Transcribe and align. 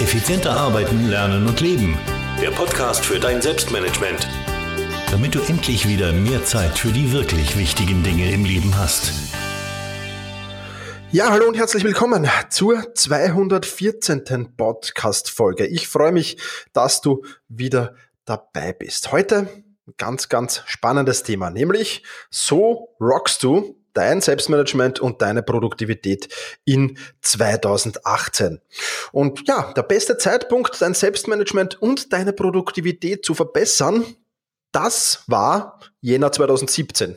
Effizienter 0.00 0.50
arbeiten, 0.50 1.08
lernen 1.08 1.46
und 1.46 1.60
leben. 1.60 1.96
Der 2.42 2.50
Podcast 2.50 3.06
für 3.06 3.20
dein 3.20 3.40
Selbstmanagement. 3.40 4.26
Damit 5.12 5.36
du 5.36 5.40
endlich 5.40 5.86
wieder 5.86 6.12
mehr 6.12 6.44
Zeit 6.44 6.76
für 6.76 6.90
die 6.90 7.12
wirklich 7.12 7.56
wichtigen 7.56 8.02
Dinge 8.02 8.32
im 8.32 8.44
Leben 8.44 8.76
hast. 8.76 9.12
Ja, 11.12 11.30
hallo 11.30 11.46
und 11.46 11.56
herzlich 11.56 11.84
willkommen 11.84 12.28
zur 12.50 12.92
214. 12.92 14.56
Podcast-Folge. 14.56 15.66
Ich 15.66 15.86
freue 15.86 16.10
mich, 16.10 16.38
dass 16.72 17.00
du 17.00 17.24
wieder 17.46 17.94
dabei 18.24 18.72
bist. 18.72 19.12
Heute 19.12 19.48
ein 19.86 19.94
ganz, 19.96 20.28
ganz 20.28 20.64
spannendes 20.66 21.22
Thema, 21.22 21.50
nämlich 21.50 22.02
so 22.30 22.88
rockst 23.00 23.44
du 23.44 23.76
dein 23.94 24.20
Selbstmanagement 24.20 25.00
und 25.00 25.22
deine 25.22 25.42
Produktivität 25.42 26.28
in 26.64 26.98
2018. 27.22 28.60
Und 29.12 29.48
ja, 29.48 29.72
der 29.72 29.82
beste 29.82 30.18
Zeitpunkt, 30.18 30.80
dein 30.80 30.94
Selbstmanagement 30.94 31.80
und 31.80 32.12
deine 32.12 32.32
Produktivität 32.32 33.24
zu 33.24 33.34
verbessern, 33.34 34.04
das 34.72 35.22
war 35.28 35.80
Jänner 36.04 36.30
2017. 36.30 37.16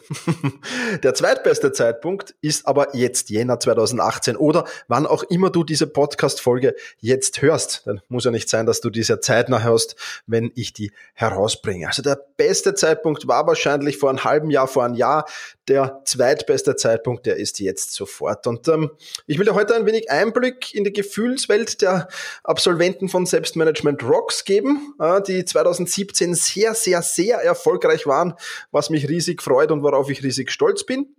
Der 1.03 1.13
zweitbeste 1.13 1.73
Zeitpunkt 1.73 2.35
ist 2.39 2.65
aber 2.65 2.95
jetzt 2.95 3.29
Jänner 3.29 3.59
2018 3.59 4.37
oder 4.37 4.63
wann 4.87 5.05
auch 5.05 5.23
immer 5.23 5.49
du 5.49 5.65
diese 5.65 5.87
Podcast-Folge 5.87 6.73
jetzt 7.01 7.41
hörst. 7.41 7.81
Dann 7.85 7.99
muss 8.07 8.23
ja 8.23 8.31
nicht 8.31 8.47
sein, 8.47 8.65
dass 8.65 8.79
du 8.79 8.89
diese 8.89 9.19
zeitnah 9.19 9.61
hörst, 9.61 9.97
wenn 10.25 10.53
ich 10.55 10.71
die 10.71 10.93
herausbringe. 11.15 11.87
Also 11.87 12.01
der 12.01 12.17
beste 12.37 12.75
Zeitpunkt 12.75 13.27
war 13.27 13.45
wahrscheinlich 13.45 13.97
vor 13.97 14.09
einem 14.09 14.23
halben 14.23 14.49
Jahr, 14.51 14.69
vor 14.69 14.85
einem 14.85 14.95
Jahr. 14.95 15.25
Der 15.67 16.01
zweitbeste 16.05 16.77
Zeitpunkt, 16.77 17.25
der 17.25 17.35
ist 17.35 17.59
jetzt 17.59 17.91
sofort. 17.91 18.47
Und 18.47 18.69
ähm, 18.69 18.91
ich 19.25 19.37
will 19.37 19.45
dir 19.45 19.53
heute 19.53 19.75
ein 19.75 19.85
wenig 19.85 20.09
Einblick 20.09 20.73
in 20.73 20.85
die 20.85 20.93
Gefühlswelt 20.93 21.81
der 21.81 22.07
Absolventen 22.45 23.09
von 23.09 23.25
Selbstmanagement 23.25 24.01
Rocks 24.01 24.45
geben, 24.45 24.93
äh, 24.97 25.21
die 25.21 25.43
2017 25.43 26.35
sehr, 26.35 26.73
sehr, 26.73 27.01
sehr 27.01 27.39
erfolgreich 27.39 28.07
waren 28.07 28.33
was 28.77 28.91
mich 28.91 29.09
riesig 29.09 29.41
freut 29.41 29.71
und 29.71 29.81
worauf 29.81 30.09
ich 30.11 30.23
riesig 30.23 30.51
stolz 30.51 30.85
bin. 30.85 31.15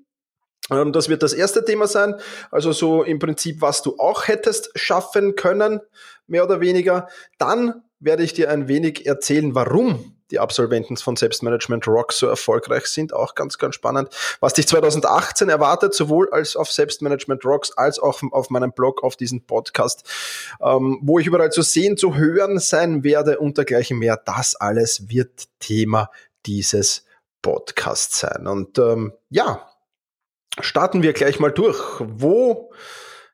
Ähm, 0.70 0.92
das 0.92 1.09
wird 1.09 1.23
das 1.23 1.33
erste 1.33 1.65
Thema 1.65 1.89
sein. 1.89 2.15
Also 2.53 2.73
so 2.73 3.03
im 3.03 3.19
Prinzip, 3.19 3.61
was 3.61 3.83
du 3.83 3.97
auch 3.98 4.28
hättest 4.28 4.70
schaffen 4.77 5.34
können, 5.34 5.81
mehr 6.28 6.45
oder 6.45 6.61
weniger. 6.61 7.09
Dann 7.39 7.83
werde 8.00 8.23
ich 8.23 8.33
dir 8.33 8.48
ein 8.50 8.69
wenig 8.69 9.06
erzählen, 9.06 9.56
warum 9.56 10.15
die 10.31 10.39
Absolventen 10.39 10.97
von 10.98 11.17
Selbstmanagement 11.17 11.89
Rock 11.89 12.12
so 12.12 12.27
erfolgreich 12.27 12.87
sind. 12.87 13.12
Auch 13.15 13.34
ganz, 13.34 13.59
ganz 13.59 13.75
spannend. 13.75 14.11
Was 14.41 14.53
dich 14.53 14.69
2018 14.69 15.48
erwartet, 15.48 15.95
sowohl 15.95 16.28
als 16.31 16.55
auf 16.55 16.70
Selbstmanagement 16.70 17.45
Rocks 17.45 17.72
als 17.72 17.98
auch 17.98 18.22
auf 18.31 18.50
meinem 18.50 18.72
Blog, 18.72 19.03
auf 19.03 19.17
diesem 19.17 19.47
Podcast, 19.47 20.05
ähm, 20.61 21.00
wo 21.03 21.19
ich 21.19 21.27
überall 21.27 21.50
zu 21.50 21.62
sehen, 21.62 21.97
zu 21.97 22.15
hören 22.15 22.59
sein 22.59 23.03
werde 23.05 23.39
und 23.39 23.56
dergleichen 23.56 23.98
mehr. 23.98 24.20
Das 24.22 24.55
alles 24.55 25.09
wird 25.09 25.45
Thema 25.61 26.11
dieses 26.45 27.05
Podcast 27.42 28.14
sein. 28.17 28.47
Und 28.47 28.78
ähm, 28.78 29.12
ja, 29.31 29.69
starten 30.61 31.03
wir 31.03 31.12
gleich 31.12 31.41
mal 31.41 31.53
durch. 31.53 31.78
Wo 32.00 32.72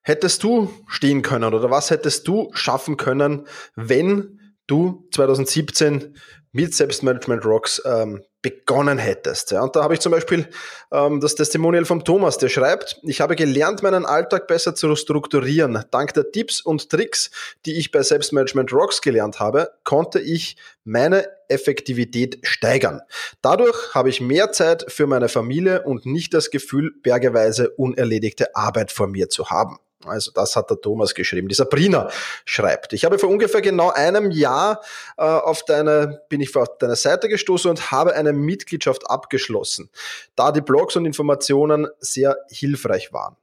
hättest 0.02 0.42
du 0.42 0.70
stehen 0.86 1.22
können 1.22 1.54
oder 1.54 1.70
was 1.70 1.90
hättest 1.90 2.28
du 2.28 2.50
schaffen 2.52 2.96
können, 2.96 3.46
wenn 3.74 4.40
du 4.66 5.08
2017 5.12 6.16
mit 6.52 6.74
Selbstmanagement 6.74 7.44
Rocks 7.44 7.82
ähm, 7.84 8.22
begonnen 8.44 8.98
hättest. 8.98 9.52
Ja, 9.52 9.62
und 9.62 9.74
da 9.74 9.82
habe 9.82 9.94
ich 9.94 10.00
zum 10.00 10.12
Beispiel 10.12 10.46
ähm, 10.92 11.18
das 11.18 11.34
Testimonial 11.34 11.86
vom 11.86 12.04
Thomas, 12.04 12.36
der 12.36 12.50
schreibt, 12.50 13.00
ich 13.02 13.22
habe 13.22 13.36
gelernt, 13.36 13.82
meinen 13.82 14.04
Alltag 14.04 14.46
besser 14.46 14.74
zu 14.74 14.94
strukturieren. 14.96 15.82
Dank 15.90 16.12
der 16.12 16.30
Tipps 16.30 16.60
und 16.60 16.90
Tricks, 16.90 17.30
die 17.64 17.78
ich 17.78 17.90
bei 17.90 18.02
Selbstmanagement 18.02 18.70
Rocks 18.70 19.00
gelernt 19.00 19.40
habe, 19.40 19.70
konnte 19.82 20.20
ich 20.20 20.56
meine 20.84 21.26
Effektivität 21.48 22.38
steigern. 22.42 23.00
Dadurch 23.40 23.94
habe 23.94 24.10
ich 24.10 24.20
mehr 24.20 24.52
Zeit 24.52 24.84
für 24.88 25.06
meine 25.06 25.30
Familie 25.30 25.82
und 25.82 26.04
nicht 26.04 26.34
das 26.34 26.50
Gefühl, 26.50 26.92
bergeweise 27.02 27.70
unerledigte 27.70 28.54
Arbeit 28.54 28.92
vor 28.92 29.06
mir 29.06 29.30
zu 29.30 29.48
haben. 29.48 29.78
Also 30.06 30.30
das 30.32 30.56
hat 30.56 30.70
der 30.70 30.80
Thomas 30.80 31.14
geschrieben. 31.14 31.48
Die 31.48 31.54
Sabrina 31.54 32.10
schreibt, 32.44 32.92
ich 32.92 33.04
habe 33.04 33.18
vor 33.18 33.28
ungefähr 33.28 33.60
genau 33.60 33.90
einem 33.90 34.30
Jahr 34.30 34.80
äh, 35.16 35.22
auf 35.22 35.64
deine, 35.64 36.22
bin 36.28 36.40
ich 36.40 36.54
auf 36.56 36.78
deine 36.78 36.96
Seite 36.96 37.28
gestoßen 37.28 37.70
und 37.70 37.90
habe 37.90 38.14
eine 38.14 38.32
Mitgliedschaft 38.32 39.08
abgeschlossen, 39.10 39.90
da 40.36 40.52
die 40.52 40.60
Blogs 40.60 40.96
und 40.96 41.04
Informationen 41.06 41.88
sehr 41.98 42.36
hilfreich 42.48 43.12
waren. 43.12 43.36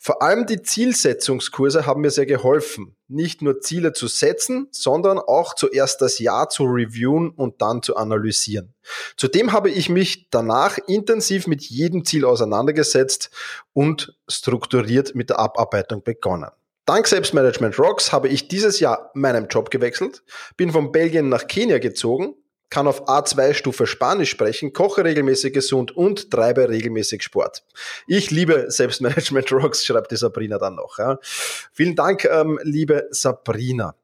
Vor 0.00 0.22
allem 0.22 0.46
die 0.46 0.62
Zielsetzungskurse 0.62 1.86
haben 1.86 2.00
mir 2.02 2.10
sehr 2.10 2.26
geholfen, 2.26 2.96
nicht 3.08 3.42
nur 3.42 3.60
Ziele 3.60 3.92
zu 3.92 4.06
setzen, 4.06 4.68
sondern 4.70 5.18
auch 5.18 5.54
zuerst 5.54 6.00
das 6.00 6.18
Jahr 6.18 6.48
zu 6.48 6.64
reviewen 6.64 7.30
und 7.30 7.62
dann 7.62 7.82
zu 7.82 7.96
analysieren. 7.96 8.74
Zudem 9.16 9.52
habe 9.52 9.70
ich 9.70 9.88
mich 9.88 10.28
danach 10.30 10.78
intensiv 10.86 11.46
mit 11.46 11.62
jedem 11.62 12.04
Ziel 12.04 12.24
auseinandergesetzt 12.24 13.30
und 13.72 14.16
strukturiert 14.28 15.14
mit 15.14 15.30
der 15.30 15.38
Abarbeitung 15.38 16.02
begonnen. 16.02 16.50
Dank 16.88 17.06
Selbstmanagement 17.06 17.78
Rocks 17.78 18.12
habe 18.12 18.28
ich 18.28 18.48
dieses 18.48 18.80
Jahr 18.80 19.10
meinen 19.12 19.48
Job 19.48 19.70
gewechselt, 19.70 20.22
bin 20.56 20.72
von 20.72 20.90
Belgien 20.90 21.28
nach 21.28 21.46
Kenia 21.46 21.78
gezogen, 21.78 22.34
kann 22.70 22.86
auf 22.86 23.08
A2-Stufe 23.08 23.86
Spanisch 23.86 24.30
sprechen, 24.30 24.72
koche 24.72 25.04
regelmäßig 25.04 25.54
gesund 25.54 25.96
und 25.96 26.30
treibe 26.30 26.68
regelmäßig 26.68 27.22
Sport. 27.22 27.64
Ich 28.06 28.30
liebe 28.30 28.66
Selbstmanagement 28.68 29.50
Rocks, 29.52 29.84
schreibt 29.84 30.10
die 30.12 30.16
Sabrina 30.16 30.58
dann 30.58 30.74
noch. 30.74 30.98
Ja. 30.98 31.18
Vielen 31.72 31.96
Dank, 31.96 32.24
ähm, 32.24 32.58
liebe 32.62 33.08
Sabrina. 33.10 33.94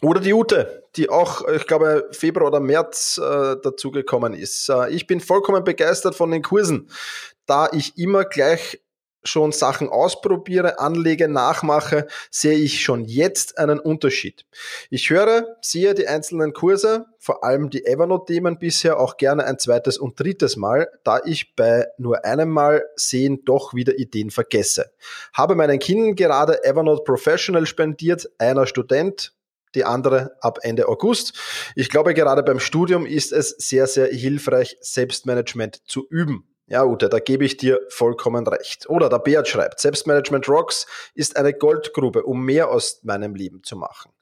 Oder 0.00 0.20
die 0.20 0.34
Ute, 0.34 0.84
die 0.96 1.08
auch, 1.08 1.48
ich 1.48 1.66
glaube, 1.66 2.08
Februar 2.12 2.48
oder 2.48 2.60
März 2.60 3.18
äh, 3.18 3.56
dazugekommen 3.62 4.34
ist. 4.34 4.68
Äh, 4.68 4.90
ich 4.90 5.06
bin 5.06 5.20
vollkommen 5.20 5.64
begeistert 5.64 6.14
von 6.14 6.30
den 6.30 6.42
Kursen, 6.42 6.90
da 7.46 7.68
ich 7.72 7.96
immer 7.96 8.24
gleich 8.24 8.80
schon 9.24 9.52
Sachen 9.52 9.88
ausprobiere, 9.88 10.78
anlege, 10.78 11.28
nachmache, 11.28 12.06
sehe 12.30 12.58
ich 12.58 12.82
schon 12.82 13.04
jetzt 13.04 13.58
einen 13.58 13.78
Unterschied. 13.78 14.44
Ich 14.90 15.10
höre, 15.10 15.56
sehe 15.60 15.94
die 15.94 16.06
einzelnen 16.06 16.52
Kurse, 16.52 17.06
vor 17.18 17.42
allem 17.42 17.70
die 17.70 17.86
Evernote-Themen 17.86 18.58
bisher 18.58 18.98
auch 19.00 19.16
gerne 19.16 19.44
ein 19.44 19.58
zweites 19.58 19.98
und 19.98 20.20
drittes 20.20 20.56
Mal, 20.56 20.88
da 21.04 21.20
ich 21.24 21.54
bei 21.56 21.86
nur 21.98 22.24
einem 22.24 22.50
Mal 22.50 22.84
sehen 22.96 23.44
doch 23.44 23.74
wieder 23.74 23.98
Ideen 23.98 24.30
vergesse. 24.30 24.90
Habe 25.32 25.54
meinen 25.54 25.78
Kindern 25.78 26.14
gerade 26.14 26.62
Evernote 26.64 27.02
Professional 27.04 27.66
spendiert, 27.66 28.30
einer 28.38 28.66
Student, 28.66 29.32
die 29.74 29.84
andere 29.84 30.36
ab 30.40 30.58
Ende 30.62 30.88
August. 30.88 31.34
Ich 31.74 31.88
glaube, 31.88 32.14
gerade 32.14 32.42
beim 32.42 32.60
Studium 32.60 33.06
ist 33.06 33.32
es 33.32 33.50
sehr, 33.50 33.86
sehr 33.86 34.08
hilfreich, 34.08 34.76
Selbstmanagement 34.80 35.82
zu 35.86 36.06
üben. 36.08 36.53
Ja, 36.66 36.84
Ute, 36.84 37.10
da 37.10 37.18
gebe 37.18 37.44
ich 37.44 37.58
dir 37.58 37.80
vollkommen 37.90 38.46
recht. 38.46 38.88
Oder 38.88 39.10
der 39.10 39.18
Beat 39.18 39.46
schreibt, 39.46 39.80
Selbstmanagement 39.80 40.48
Rocks 40.48 40.86
ist 41.14 41.36
eine 41.36 41.52
Goldgrube, 41.52 42.22
um 42.22 42.42
mehr 42.42 42.70
aus 42.70 43.00
meinem 43.02 43.34
Leben 43.34 43.62
zu 43.62 43.76
machen. 43.76 44.12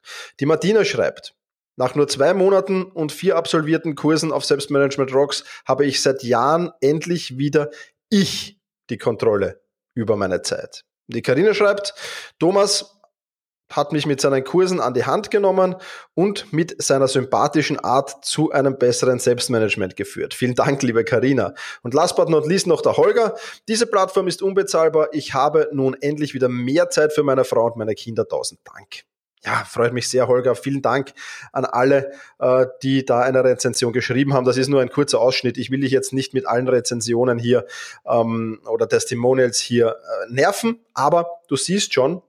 Die 0.41 0.45
Martina 0.45 0.83
schreibt, 0.83 1.35
nach 1.77 1.95
nur 1.95 2.07
zwei 2.07 2.33
Monaten 2.33 2.83
und 2.83 3.11
vier 3.11 3.37
absolvierten 3.37 3.95
Kursen 3.95 4.31
auf 4.31 4.45
Selbstmanagement 4.45 5.13
Rocks 5.13 5.43
habe 5.65 5.85
ich 5.85 6.01
seit 6.01 6.21
Jahren 6.23 6.71
endlich 6.81 7.37
wieder 7.37 7.71
ich 8.09 8.59
die 8.89 8.97
Kontrolle 8.97 9.61
über 9.95 10.15
meine 10.17 10.41
Zeit. 10.41 10.83
Die 11.07 11.21
Karina 11.21 11.53
schreibt, 11.53 11.93
Thomas, 12.39 12.92
hat 13.69 13.91
mich 13.91 14.05
mit 14.05 14.21
seinen 14.21 14.43
Kursen 14.43 14.79
an 14.79 14.93
die 14.93 15.05
Hand 15.05 15.31
genommen 15.31 15.75
und 16.13 16.51
mit 16.53 16.81
seiner 16.81 17.07
sympathischen 17.07 17.79
Art 17.79 18.23
zu 18.23 18.51
einem 18.51 18.77
besseren 18.77 19.19
Selbstmanagement 19.19 19.95
geführt. 19.95 20.33
Vielen 20.33 20.55
Dank, 20.55 20.83
liebe 20.83 21.03
Karina. 21.03 21.53
Und 21.81 21.93
last 21.93 22.15
but 22.15 22.29
not 22.29 22.47
least 22.47 22.67
noch 22.67 22.81
der 22.81 22.97
Holger. 22.97 23.35
Diese 23.67 23.87
Plattform 23.87 24.27
ist 24.27 24.41
unbezahlbar. 24.41 25.09
Ich 25.11 25.33
habe 25.33 25.69
nun 25.71 25.95
endlich 26.01 26.33
wieder 26.33 26.49
mehr 26.49 26.89
Zeit 26.89 27.13
für 27.13 27.23
meine 27.23 27.43
Frau 27.43 27.65
und 27.65 27.77
meine 27.77 27.95
Kinder. 27.95 28.27
Tausend 28.27 28.59
Dank. 28.63 29.05
Ja, 29.45 29.65
freut 29.65 29.91
mich 29.91 30.07
sehr, 30.07 30.29
Holger. 30.29 30.55
Vielen 30.55 30.81
Dank 30.81 31.11
an 31.51 31.65
alle, 31.65 32.13
äh, 32.39 32.65
die 32.81 33.03
da 33.05 33.19
eine 33.19 33.43
Rezension 33.43 33.91
geschrieben 33.91 34.33
haben. 34.33 34.45
Das 34.45 34.55
ist 34.55 34.69
nur 34.69 34.81
ein 34.81 34.89
kurzer 34.89 35.19
Ausschnitt. 35.19 35.57
Ich 35.57 35.69
will 35.69 35.81
dich 35.81 35.91
jetzt 35.91 36.13
nicht 36.13 36.33
mit 36.33 36.47
allen 36.47 36.69
Rezensionen 36.69 37.39
hier 37.39 37.65
ähm, 38.05 38.61
oder 38.65 38.87
Testimonials 38.87 39.59
hier 39.59 39.97
äh, 39.97 40.31
nerven, 40.31 40.79
aber 40.93 41.27
du 41.49 41.57
siehst 41.57 41.93
schon, 41.93 42.21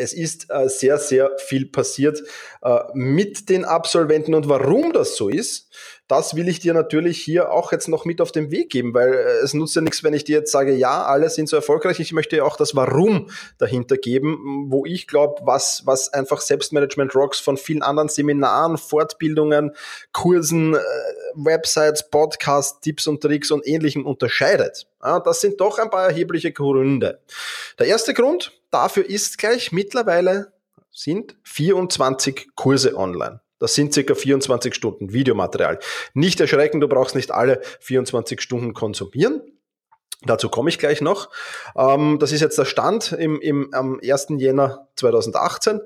es 0.00 0.12
ist 0.12 0.50
äh, 0.50 0.68
sehr, 0.68 0.98
sehr 0.98 1.30
viel 1.38 1.66
passiert 1.66 2.22
äh, 2.62 2.78
mit 2.94 3.48
den 3.48 3.64
Absolventen. 3.64 4.34
Und 4.34 4.48
warum 4.48 4.92
das 4.92 5.16
so 5.16 5.28
ist, 5.28 5.70
das 6.10 6.34
will 6.34 6.48
ich 6.48 6.58
dir 6.58 6.74
natürlich 6.74 7.22
hier 7.22 7.52
auch 7.52 7.70
jetzt 7.70 7.86
noch 7.86 8.04
mit 8.04 8.20
auf 8.20 8.32
den 8.32 8.50
Weg 8.50 8.70
geben, 8.70 8.94
weil 8.94 9.12
äh, 9.12 9.44
es 9.44 9.54
nutzt 9.54 9.76
ja 9.76 9.80
nichts, 9.80 10.02
wenn 10.02 10.12
ich 10.12 10.24
dir 10.24 10.38
jetzt 10.38 10.50
sage, 10.50 10.74
ja, 10.74 11.04
alle 11.04 11.30
sind 11.30 11.48
so 11.48 11.54
erfolgreich. 11.54 12.00
Ich 12.00 12.12
möchte 12.12 12.36
ja 12.36 12.42
auch 12.42 12.56
das 12.56 12.74
Warum 12.74 13.30
dahinter 13.58 13.96
geben, 13.96 14.66
wo 14.68 14.84
ich 14.84 15.06
glaube, 15.06 15.40
was, 15.44 15.82
was 15.86 16.12
einfach 16.12 16.40
Selbstmanagement 16.40 17.14
Rocks 17.14 17.38
von 17.38 17.56
vielen 17.56 17.82
anderen 17.82 18.08
Seminaren, 18.08 18.76
Fortbildungen, 18.76 19.70
Kursen, 20.12 20.74
äh, 20.74 20.78
Websites, 21.34 22.10
Podcasts, 22.10 22.80
Tipps 22.80 23.06
und 23.06 23.20
Tricks 23.20 23.52
und 23.52 23.64
ähnlichem 23.64 24.04
unterscheidet. 24.04 24.88
Ja, 25.00 25.20
das 25.20 25.40
sind 25.40 25.60
doch 25.60 25.78
ein 25.78 25.90
paar 25.90 26.06
erhebliche 26.08 26.50
Gründe. 26.50 27.20
Der 27.78 27.86
erste 27.86 28.14
Grund 28.14 28.60
dafür 28.72 29.08
ist 29.08 29.38
gleich 29.38 29.70
mittlerweile 29.70 30.52
sind 30.90 31.36
24 31.44 32.48
Kurse 32.56 32.96
online. 32.96 33.40
Das 33.60 33.74
sind 33.74 33.94
circa 33.94 34.16
24 34.16 34.74
Stunden 34.74 35.12
Videomaterial. 35.12 35.78
Nicht 36.14 36.40
erschrecken, 36.40 36.80
du 36.80 36.88
brauchst 36.88 37.14
nicht 37.14 37.30
alle 37.30 37.60
24 37.80 38.40
Stunden 38.40 38.74
konsumieren. 38.74 39.42
Dazu 40.22 40.50
komme 40.50 40.68
ich 40.68 40.78
gleich 40.78 41.00
noch. 41.00 41.30
Ähm, 41.74 42.18
das 42.18 42.32
ist 42.32 42.42
jetzt 42.42 42.58
der 42.58 42.66
Stand 42.66 43.12
im, 43.12 43.40
im, 43.40 43.72
am 43.72 44.00
1. 44.02 44.26
Jänner 44.36 44.88
2018. 44.96 45.80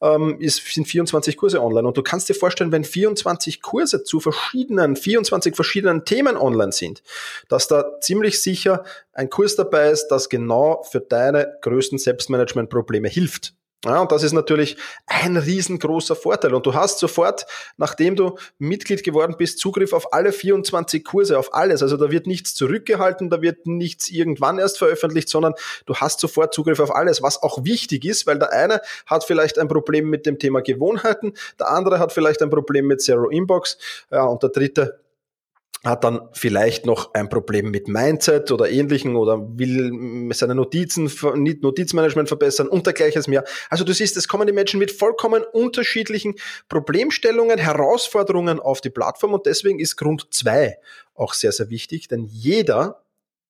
Ähm, 0.00 0.38
ist, 0.38 0.64
sind 0.72 0.86
24 0.86 1.36
Kurse 1.36 1.60
online. 1.60 1.88
Und 1.88 1.96
du 1.96 2.02
kannst 2.02 2.28
dir 2.28 2.34
vorstellen, 2.34 2.70
wenn 2.70 2.84
24 2.84 3.60
Kurse 3.62 4.04
zu 4.04 4.20
verschiedenen, 4.20 4.94
24 4.94 5.56
verschiedenen 5.56 6.04
Themen 6.04 6.36
online 6.36 6.70
sind, 6.70 7.02
dass 7.48 7.66
da 7.66 7.98
ziemlich 8.00 8.40
sicher 8.40 8.84
ein 9.12 9.28
Kurs 9.28 9.56
dabei 9.56 9.90
ist, 9.90 10.06
das 10.08 10.28
genau 10.28 10.84
für 10.88 11.00
deine 11.00 11.56
größten 11.60 11.98
Selbstmanagement-Probleme 11.98 13.08
hilft. 13.08 13.54
Ja, 13.82 14.02
und 14.02 14.12
das 14.12 14.22
ist 14.22 14.32
natürlich 14.32 14.76
ein 15.06 15.38
riesengroßer 15.38 16.14
Vorteil. 16.14 16.52
Und 16.52 16.66
du 16.66 16.74
hast 16.74 16.98
sofort, 16.98 17.46
nachdem 17.78 18.14
du 18.14 18.36
Mitglied 18.58 19.02
geworden 19.02 19.36
bist, 19.38 19.58
Zugriff 19.58 19.94
auf 19.94 20.12
alle 20.12 20.32
24 20.32 21.02
Kurse, 21.02 21.38
auf 21.38 21.54
alles. 21.54 21.82
Also 21.82 21.96
da 21.96 22.10
wird 22.10 22.26
nichts 22.26 22.52
zurückgehalten, 22.52 23.30
da 23.30 23.40
wird 23.40 23.66
nichts 23.66 24.10
irgendwann 24.10 24.58
erst 24.58 24.76
veröffentlicht, 24.76 25.30
sondern 25.30 25.54
du 25.86 25.94
hast 25.94 26.20
sofort 26.20 26.52
Zugriff 26.52 26.78
auf 26.78 26.94
alles, 26.94 27.22
was 27.22 27.42
auch 27.42 27.64
wichtig 27.64 28.04
ist, 28.04 28.26
weil 28.26 28.38
der 28.38 28.52
eine 28.52 28.82
hat 29.06 29.24
vielleicht 29.24 29.58
ein 29.58 29.68
Problem 29.68 30.10
mit 30.10 30.26
dem 30.26 30.38
Thema 30.38 30.60
Gewohnheiten, 30.60 31.32
der 31.58 31.70
andere 31.70 31.98
hat 31.98 32.12
vielleicht 32.12 32.42
ein 32.42 32.50
Problem 32.50 32.86
mit 32.86 33.00
Zero 33.00 33.30
Inbox, 33.30 33.78
ja, 34.10 34.24
und 34.24 34.42
der 34.42 34.50
dritte 34.50 35.00
hat 35.84 36.04
dann 36.04 36.28
vielleicht 36.32 36.84
noch 36.84 37.14
ein 37.14 37.30
Problem 37.30 37.70
mit 37.70 37.88
Mindset 37.88 38.50
oder 38.52 38.70
ähnlichen 38.70 39.16
oder 39.16 39.38
will 39.58 40.28
seine 40.34 40.54
Notizen, 40.54 41.10
Notizmanagement 41.34 42.28
verbessern 42.28 42.68
und 42.68 42.84
dergleichen 42.86 43.22
mehr. 43.28 43.44
Also 43.70 43.84
du 43.84 43.94
siehst, 43.94 44.16
es 44.16 44.28
kommen 44.28 44.46
die 44.46 44.52
Menschen 44.52 44.78
mit 44.78 44.92
vollkommen 44.92 45.42
unterschiedlichen 45.42 46.34
Problemstellungen, 46.68 47.58
Herausforderungen 47.58 48.60
auf 48.60 48.80
die 48.80 48.90
Plattform 48.90 49.32
und 49.32 49.46
deswegen 49.46 49.80
ist 49.80 49.96
Grund 49.96 50.26
zwei 50.30 50.76
auch 51.14 51.32
sehr, 51.32 51.52
sehr 51.52 51.70
wichtig, 51.70 52.08
denn 52.08 52.24
jeder 52.24 53.02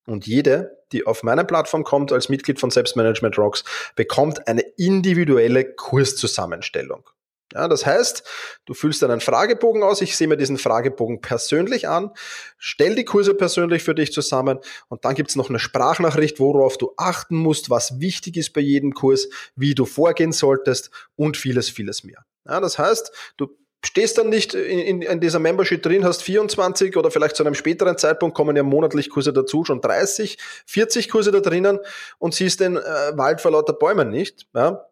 und 0.06 0.26
jede, 0.26 0.78
die 0.92 1.06
auf 1.06 1.22
meine 1.22 1.44
Plattform 1.44 1.84
kommt 1.84 2.12
als 2.12 2.28
Mitglied 2.28 2.58
von 2.60 2.70
Selbstmanagement 2.70 3.38
Rocks, 3.38 3.64
bekommt 3.96 4.46
eine 4.48 4.62
individuelle 4.76 5.64
Kurszusammenstellung. 5.74 7.08
Ja, 7.52 7.66
das 7.66 7.84
heißt, 7.84 8.22
du 8.64 8.74
füllst 8.74 9.02
einen 9.02 9.20
Fragebogen 9.20 9.82
aus. 9.82 10.00
Ich 10.00 10.16
sehe 10.16 10.28
mir 10.28 10.36
diesen 10.36 10.58
Fragebogen 10.58 11.20
persönlich 11.20 11.88
an, 11.88 12.12
stell 12.58 12.94
die 12.94 13.04
Kurse 13.04 13.34
persönlich 13.34 13.82
für 13.82 13.94
dich 13.94 14.12
zusammen 14.12 14.60
und 14.88 15.04
dann 15.04 15.14
gibt's 15.14 15.36
noch 15.36 15.48
eine 15.48 15.58
Sprachnachricht, 15.58 16.38
worauf 16.38 16.78
du 16.78 16.92
achten 16.96 17.36
musst, 17.36 17.70
was 17.70 18.00
wichtig 18.00 18.36
ist 18.36 18.52
bei 18.52 18.60
jedem 18.60 18.94
Kurs, 18.94 19.28
wie 19.56 19.74
du 19.74 19.84
vorgehen 19.84 20.32
solltest 20.32 20.90
und 21.16 21.36
vieles, 21.36 21.70
vieles 21.70 22.04
mehr. 22.04 22.24
Ja, 22.46 22.60
das 22.60 22.78
heißt, 22.78 23.10
du 23.36 23.48
stehst 23.84 24.18
dann 24.18 24.28
nicht 24.28 24.54
in, 24.54 24.78
in, 24.78 25.02
in, 25.02 25.20
dieser 25.20 25.38
Membership 25.38 25.82
drin, 25.82 26.04
hast 26.04 26.22
24 26.22 26.96
oder 26.96 27.10
vielleicht 27.10 27.36
zu 27.36 27.44
einem 27.44 27.54
späteren 27.54 27.96
Zeitpunkt 27.96 28.36
kommen 28.36 28.56
ja 28.56 28.62
monatlich 28.62 29.10
Kurse 29.10 29.32
dazu, 29.32 29.64
schon 29.64 29.80
30, 29.80 30.38
40 30.66 31.08
Kurse 31.08 31.32
da 31.32 31.40
drinnen 31.40 31.78
und 32.18 32.34
siehst 32.34 32.60
den 32.60 32.76
äh, 32.76 32.80
Wald 33.14 33.40
vor 33.40 33.52
lauter 33.52 33.72
Bäumen 33.72 34.10
nicht. 34.10 34.46
Ja? 34.54 34.86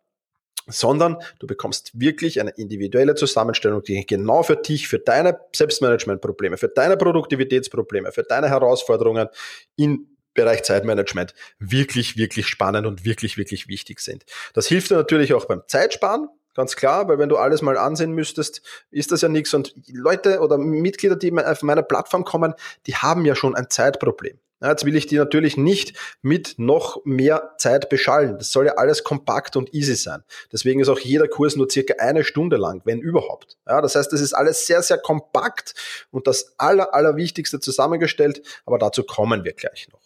Sondern 0.68 1.16
du 1.38 1.46
bekommst 1.46 1.98
wirklich 1.98 2.40
eine 2.40 2.50
individuelle 2.50 3.14
Zusammenstellung, 3.14 3.82
die 3.82 4.04
genau 4.06 4.42
für 4.42 4.56
dich, 4.56 4.88
für 4.88 4.98
deine 4.98 5.38
Selbstmanagementprobleme, 5.54 6.56
für 6.56 6.68
deine 6.68 6.96
Produktivitätsprobleme, 6.96 8.12
für 8.12 8.22
deine 8.22 8.48
Herausforderungen 8.48 9.28
im 9.76 10.08
Bereich 10.34 10.62
Zeitmanagement 10.62 11.34
wirklich, 11.58 12.16
wirklich 12.16 12.46
spannend 12.46 12.86
und 12.86 13.04
wirklich, 13.04 13.36
wirklich 13.38 13.66
wichtig 13.66 14.00
sind. 14.00 14.24
Das 14.54 14.68
hilft 14.68 14.90
dir 14.90 14.96
natürlich 14.96 15.34
auch 15.34 15.46
beim 15.46 15.62
Zeitsparen, 15.66 16.28
ganz 16.54 16.76
klar, 16.76 17.08
weil 17.08 17.18
wenn 17.18 17.28
du 17.28 17.36
alles 17.36 17.62
mal 17.62 17.76
ansehen 17.76 18.12
müsstest, 18.12 18.62
ist 18.90 19.10
das 19.10 19.22
ja 19.22 19.28
nichts. 19.28 19.54
Und 19.54 19.74
Leute 19.88 20.40
oder 20.40 20.58
Mitglieder, 20.58 21.16
die 21.16 21.32
auf 21.32 21.62
meine 21.62 21.82
Plattform 21.82 22.24
kommen, 22.24 22.54
die 22.86 22.94
haben 22.94 23.24
ja 23.24 23.34
schon 23.34 23.54
ein 23.54 23.70
Zeitproblem. 23.70 24.38
Jetzt 24.60 24.84
will 24.84 24.96
ich 24.96 25.06
die 25.06 25.16
natürlich 25.16 25.56
nicht 25.56 25.96
mit 26.20 26.58
noch 26.58 27.00
mehr 27.04 27.54
Zeit 27.58 27.88
beschallen. 27.88 28.38
Das 28.38 28.50
soll 28.50 28.66
ja 28.66 28.72
alles 28.74 29.04
kompakt 29.04 29.56
und 29.56 29.72
easy 29.72 29.94
sein. 29.94 30.24
Deswegen 30.52 30.80
ist 30.80 30.88
auch 30.88 30.98
jeder 30.98 31.28
Kurs 31.28 31.54
nur 31.54 31.70
circa 31.70 31.94
eine 31.98 32.24
Stunde 32.24 32.56
lang, 32.56 32.82
wenn 32.84 33.00
überhaupt. 33.00 33.56
Ja, 33.66 33.80
das 33.80 33.94
heißt, 33.94 34.12
das 34.12 34.20
ist 34.20 34.34
alles 34.34 34.66
sehr, 34.66 34.82
sehr 34.82 34.98
kompakt 34.98 35.74
und 36.10 36.26
das 36.26 36.54
Aller, 36.58 36.92
Allerwichtigste 36.92 37.60
zusammengestellt, 37.60 38.42
aber 38.66 38.78
dazu 38.78 39.04
kommen 39.04 39.44
wir 39.44 39.52
gleich 39.52 39.88
noch. 39.92 40.00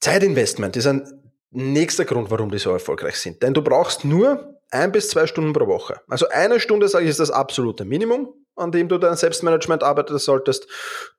Zeitinvestment 0.00 0.76
ist 0.76 0.86
ein 0.86 1.32
nächster 1.50 2.04
Grund, 2.04 2.30
warum 2.30 2.50
die 2.50 2.58
so 2.58 2.70
erfolgreich 2.70 3.16
sind. 3.16 3.42
Denn 3.42 3.54
du 3.54 3.62
brauchst 3.62 4.04
nur 4.04 4.60
ein 4.70 4.90
bis 4.90 5.08
zwei 5.10 5.26
Stunden 5.26 5.52
pro 5.52 5.66
Woche. 5.66 6.00
Also 6.08 6.28
eine 6.28 6.60
Stunde, 6.60 6.88
sage 6.88 7.04
ich, 7.04 7.10
ist 7.10 7.20
das 7.20 7.30
absolute 7.30 7.84
Minimum 7.84 8.34
an 8.56 8.72
dem 8.72 8.88
du 8.88 8.98
dein 8.98 9.16
Selbstmanagement 9.16 9.82
arbeiten 9.82 10.18
solltest. 10.18 10.66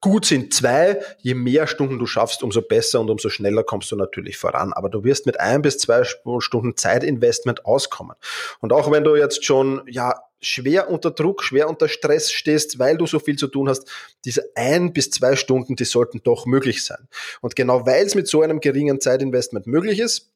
Gut 0.02 0.26
sind 0.26 0.54
zwei. 0.54 1.02
Je 1.20 1.34
mehr 1.34 1.68
Stunden 1.68 2.00
du 2.00 2.06
schaffst, 2.06 2.44
umso 2.44 2.62
besser 2.62 3.02
und 3.02 3.10
umso 3.10 3.30
schneller 3.30 3.64
kommst 3.64 3.92
du 3.92 3.96
natürlich 3.96 4.38
voran. 4.38 4.74
Aber 4.74 4.90
du 4.90 5.04
wirst 5.04 5.26
mit 5.26 5.40
ein 5.40 5.62
bis 5.62 5.78
zwei 5.78 6.04
Stunden 6.04 6.78
Zeitinvestment 6.78 7.66
auskommen. 7.66 8.16
Und 8.62 8.72
auch 8.72 8.92
wenn 8.92 9.04
du 9.04 9.16
jetzt 9.16 9.44
schon, 9.46 9.82
ja, 9.88 10.22
schwer 10.42 10.90
unter 10.90 11.12
Druck, 11.12 11.44
schwer 11.44 11.68
unter 11.68 11.88
Stress 11.88 12.32
stehst, 12.32 12.78
weil 12.80 12.98
du 12.98 13.08
so 13.08 13.20
viel 13.20 13.36
zu 13.36 13.48
tun 13.48 13.68
hast, 13.68 13.90
diese 14.26 14.44
ein 14.56 14.94
bis 14.94 15.10
zwei 15.10 15.36
Stunden, 15.36 15.76
die 15.76 15.86
sollten 15.86 16.22
doch 16.24 16.46
möglich 16.46 16.86
sein. 16.86 17.08
Und 17.42 17.56
genau 17.56 17.86
weil 17.86 18.06
es 18.06 18.16
mit 18.16 18.28
so 18.28 18.42
einem 18.42 18.60
geringen 18.60 19.02
Zeitinvestment 19.02 19.66
möglich 19.68 20.00
ist, 20.00 20.32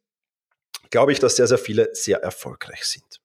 glaube 0.90 1.12
ich, 1.12 1.20
dass 1.20 1.36
sehr, 1.36 1.48
sehr 1.48 1.58
viele 1.58 1.90
sehr 1.94 2.24
erfolgreich 2.24 2.84
sind. 2.86 3.22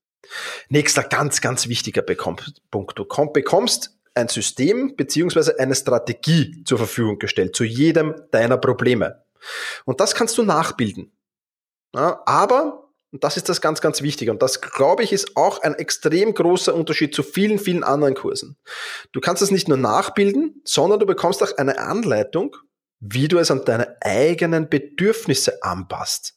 Nächster 0.69 1.03
ganz, 1.03 1.41
ganz 1.41 1.69
wichtiger 1.69 2.03
Punkt. 2.03 2.99
Du 2.99 3.05
bekommst 3.33 3.99
ein 4.15 4.29
System 4.29 4.97
beziehungsweise 4.97 5.59
eine 5.59 5.75
Strategie 5.75 6.63
zur 6.65 6.79
Verfügung 6.79 7.19
gestellt 7.19 7.57
zu 7.57 7.65
jedem 7.65 8.15
deiner 8.31 8.57
Probleme. 8.57 9.25
Und 9.85 10.01
das 10.01 10.15
kannst 10.15 10.39
du 10.39 10.43
nachbilden. 10.43 11.13
Ja, 11.95 12.23
aber, 12.27 12.91
und 13.13 13.23
das 13.23 13.37
ist 13.37 13.49
das 13.49 13.61
ganz, 13.61 13.81
ganz 13.81 14.03
Wichtige, 14.03 14.31
und 14.31 14.43
das 14.43 14.61
glaube 14.61 15.03
ich 15.03 15.13
ist 15.13 15.37
auch 15.37 15.63
ein 15.63 15.75
extrem 15.75 16.35
großer 16.35 16.75
Unterschied 16.75 17.15
zu 17.15 17.23
vielen, 17.23 17.59
vielen 17.59 17.85
anderen 17.85 18.15
Kursen. 18.15 18.57
Du 19.13 19.21
kannst 19.21 19.43
es 19.43 19.51
nicht 19.51 19.69
nur 19.69 19.79
nachbilden, 19.79 20.61
sondern 20.65 21.01
du 21.01 21.07
bekommst 21.07 21.43
auch 21.43 21.57
eine 21.57 21.79
Anleitung, 21.79 22.57
wie 23.01 23.29
du 23.29 23.39
es 23.39 23.51
an 23.51 23.65
deine 23.65 23.97
eigenen 24.01 24.69
Bedürfnisse 24.69 25.63
anpasst. 25.63 26.35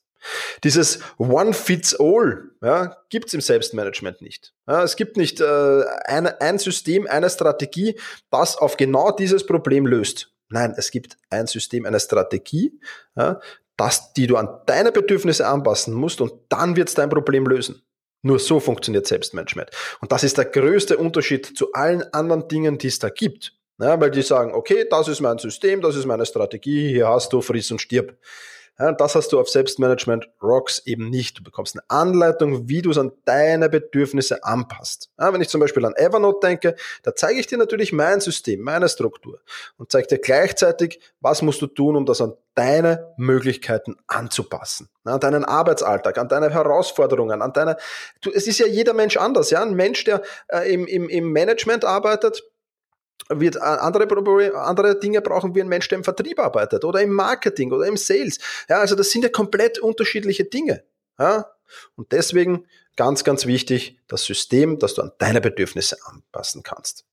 Dieses 0.64 1.00
One 1.18 1.54
Fits 1.54 1.96
All 2.00 2.50
ja, 2.62 2.98
gibt 3.10 3.28
es 3.28 3.34
im 3.34 3.42
Selbstmanagement 3.42 4.22
nicht. 4.22 4.54
Ja, 4.68 4.84
es 4.84 4.96
gibt 4.96 5.18
nicht 5.18 5.40
äh, 5.42 5.84
eine, 6.06 6.42
ein 6.42 6.60
System, 6.60 7.08
eine 7.08 7.30
Strategie, 7.30 8.00
das 8.32 8.58
auf 8.58 8.78
genau 8.78 9.12
dieses 9.12 9.46
Problem 9.46 9.86
löst. 9.86 10.32
Nein, 10.50 10.74
es 10.78 10.92
gibt 10.92 11.18
ein 11.30 11.48
System, 11.48 11.86
eine 11.86 12.00
Strategie, 12.00 12.80
ja, 13.16 13.40
das, 13.76 14.14
die 14.14 14.28
du 14.28 14.38
an 14.38 14.62
deine 14.66 14.92
Bedürfnisse 14.92 15.46
anpassen 15.46 15.94
musst 15.94 16.22
und 16.22 16.34
dann 16.50 16.76
wird 16.76 16.90
es 16.90 16.96
dein 16.96 17.10
Problem 17.10 17.46
lösen. 17.46 17.84
Nur 18.24 18.40
so 18.40 18.60
funktioniert 18.60 19.06
Selbstmanagement. 19.06 19.70
Und 20.02 20.12
das 20.12 20.24
ist 20.24 20.38
der 20.38 20.46
größte 20.46 20.98
Unterschied 20.98 21.46
zu 21.46 21.72
allen 21.74 22.02
anderen 22.14 22.48
Dingen, 22.48 22.78
die 22.78 22.88
es 22.88 23.00
da 23.00 23.10
gibt. 23.10 23.54
Ja, 23.80 24.00
weil 24.02 24.10
die 24.10 24.24
sagen, 24.24 24.54
okay, 24.54 24.88
das 24.90 25.08
ist 25.08 25.22
mein 25.22 25.38
System, 25.38 25.82
das 25.82 25.96
ist 25.96 26.06
meine 26.06 26.26
Strategie, 26.26 26.90
hier 26.90 27.08
hast 27.08 27.32
du, 27.32 27.42
friss 27.42 27.70
und 27.70 27.80
stirb. 27.80 28.18
Ja, 28.80 28.92
das 28.92 29.16
hast 29.16 29.32
du 29.32 29.40
auf 29.40 29.50
Selbstmanagement 29.50 30.30
Rocks 30.42 30.84
eben 30.86 31.10
nicht. 31.10 31.40
Du 31.40 31.44
bekommst 31.44 31.76
eine 31.76 31.84
Anleitung, 31.90 32.70
wie 32.70 32.84
du 32.84 32.92
es 32.92 33.00
an 33.00 33.12
deine 33.26 33.70
Bedürfnisse 33.70 34.44
anpasst. 34.44 35.10
Ja, 35.20 35.34
wenn 35.34 35.42
ich 35.42 35.50
zum 35.50 35.62
Beispiel 35.62 35.84
an 35.84 35.96
Evernote 35.96 36.46
denke, 36.48 36.76
da 37.02 37.16
zeige 37.16 37.40
ich 37.40 37.48
dir 37.48 37.58
natürlich 37.58 37.92
mein 37.92 38.22
System, 38.22 38.62
meine 38.62 38.88
Struktur 38.88 39.40
und 39.78 39.92
zeige 39.92 40.08
dir 40.08 40.20
gleichzeitig, 40.20 41.00
was 41.22 41.42
musst 41.42 41.62
du 41.62 41.68
tun, 41.68 41.96
um 41.96 42.06
das 42.06 42.22
an 42.22 42.34
deine 42.54 43.14
Möglichkeiten 43.18 43.98
anzupassen. 44.06 44.90
An 45.04 45.20
deinen 45.20 45.44
Arbeitsalltag, 45.44 46.18
an 46.20 46.28
deine 46.28 46.52
Herausforderungen, 46.52 47.42
an 47.42 47.54
deine, 47.54 47.78
du, 48.22 48.32
es 48.32 48.46
ist 48.46 48.60
ja 48.60 48.68
jeder 48.68 48.94
Mensch 48.94 49.18
anders, 49.18 49.50
ja. 49.50 49.64
Ein 49.64 49.74
Mensch, 49.74 50.04
der 50.04 50.22
äh, 50.50 50.72
im, 50.72 50.86
im, 50.86 51.10
im 51.10 51.32
Management 51.32 51.84
arbeitet, 51.84 52.44
wird 53.30 53.62
andere, 53.62 54.56
andere 54.56 55.00
Dinge 55.00 55.22
brauchen 55.22 55.56
wie 55.56 55.62
ein 55.62 55.68
Mensch, 55.68 55.88
der 55.90 55.98
im 55.98 56.04
Vertrieb 56.04 56.40
arbeitet 56.40 56.86
oder 56.86 57.02
im 57.02 57.12
Marketing 57.12 57.72
oder 57.72 57.86
im 57.86 57.98
Sales. 57.98 58.40
Ja, 58.70 58.80
also 58.80 58.96
das 58.96 59.12
sind 59.12 59.24
ja 59.24 59.30
komplett 59.30 59.80
unterschiedliche 59.80 60.46
Dinge. 60.46 60.84
Ja? 61.20 61.52
Und 61.96 62.12
deswegen 62.12 62.66
ganz, 62.96 63.24
ganz 63.24 63.46
wichtig, 63.46 64.00
das 64.08 64.24
System, 64.24 64.80
das 64.80 64.94
du 64.94 65.02
an 65.02 65.12
deine 65.18 65.42
Bedürfnisse 65.42 65.98
anpassen 66.06 66.64
kannst. 66.64 67.06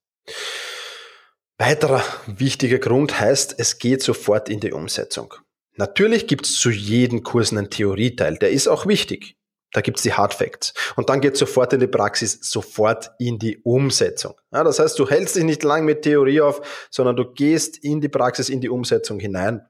Weiterer 1.59 2.03
wichtiger 2.27 2.79
Grund 2.79 3.21
heißt, 3.21 3.55
es 3.59 3.79
geht 3.79 4.03
sofort 4.03 4.49
in 4.49 4.61
die 4.61 4.73
Umsetzung. 4.73 5.35
Natürlich 5.77 6.27
gibt 6.27 6.47
es 6.47 6.55
zu 6.55 6.71
jedem 6.71 7.23
Kurs 7.23 7.53
einen 7.53 7.71
Theorieteil, 7.71 8.37
der 8.37 8.51
ist 8.51 8.69
auch 8.69 8.87
wichtig. 8.87 9.37
Da 9.75 9.81
gibt's 9.81 10.03
die 10.03 10.15
Hard 10.15 10.33
Facts. 10.33 10.73
Und 10.95 11.11
dann 11.11 11.21
geht 11.21 11.37
sofort 11.37 11.73
in 11.73 11.81
die 11.81 11.89
Praxis, 11.89 12.39
sofort 12.41 13.11
in 13.19 13.41
die 13.41 13.59
Umsetzung. 13.59 14.35
Ja, 14.53 14.63
das 14.63 14.79
heißt, 14.79 14.97
du 14.99 15.11
hältst 15.11 15.35
dich 15.35 15.43
nicht 15.43 15.65
lang 15.65 15.85
mit 15.85 16.03
Theorie 16.03 16.41
auf, 16.41 16.87
sondern 16.91 17.17
du 17.17 17.25
gehst 17.33 17.79
in 17.79 18.01
die 18.01 18.09
Praxis, 18.09 18.49
in 18.49 18.61
die 18.61 18.69
Umsetzung 18.69 19.19
hinein. 19.19 19.67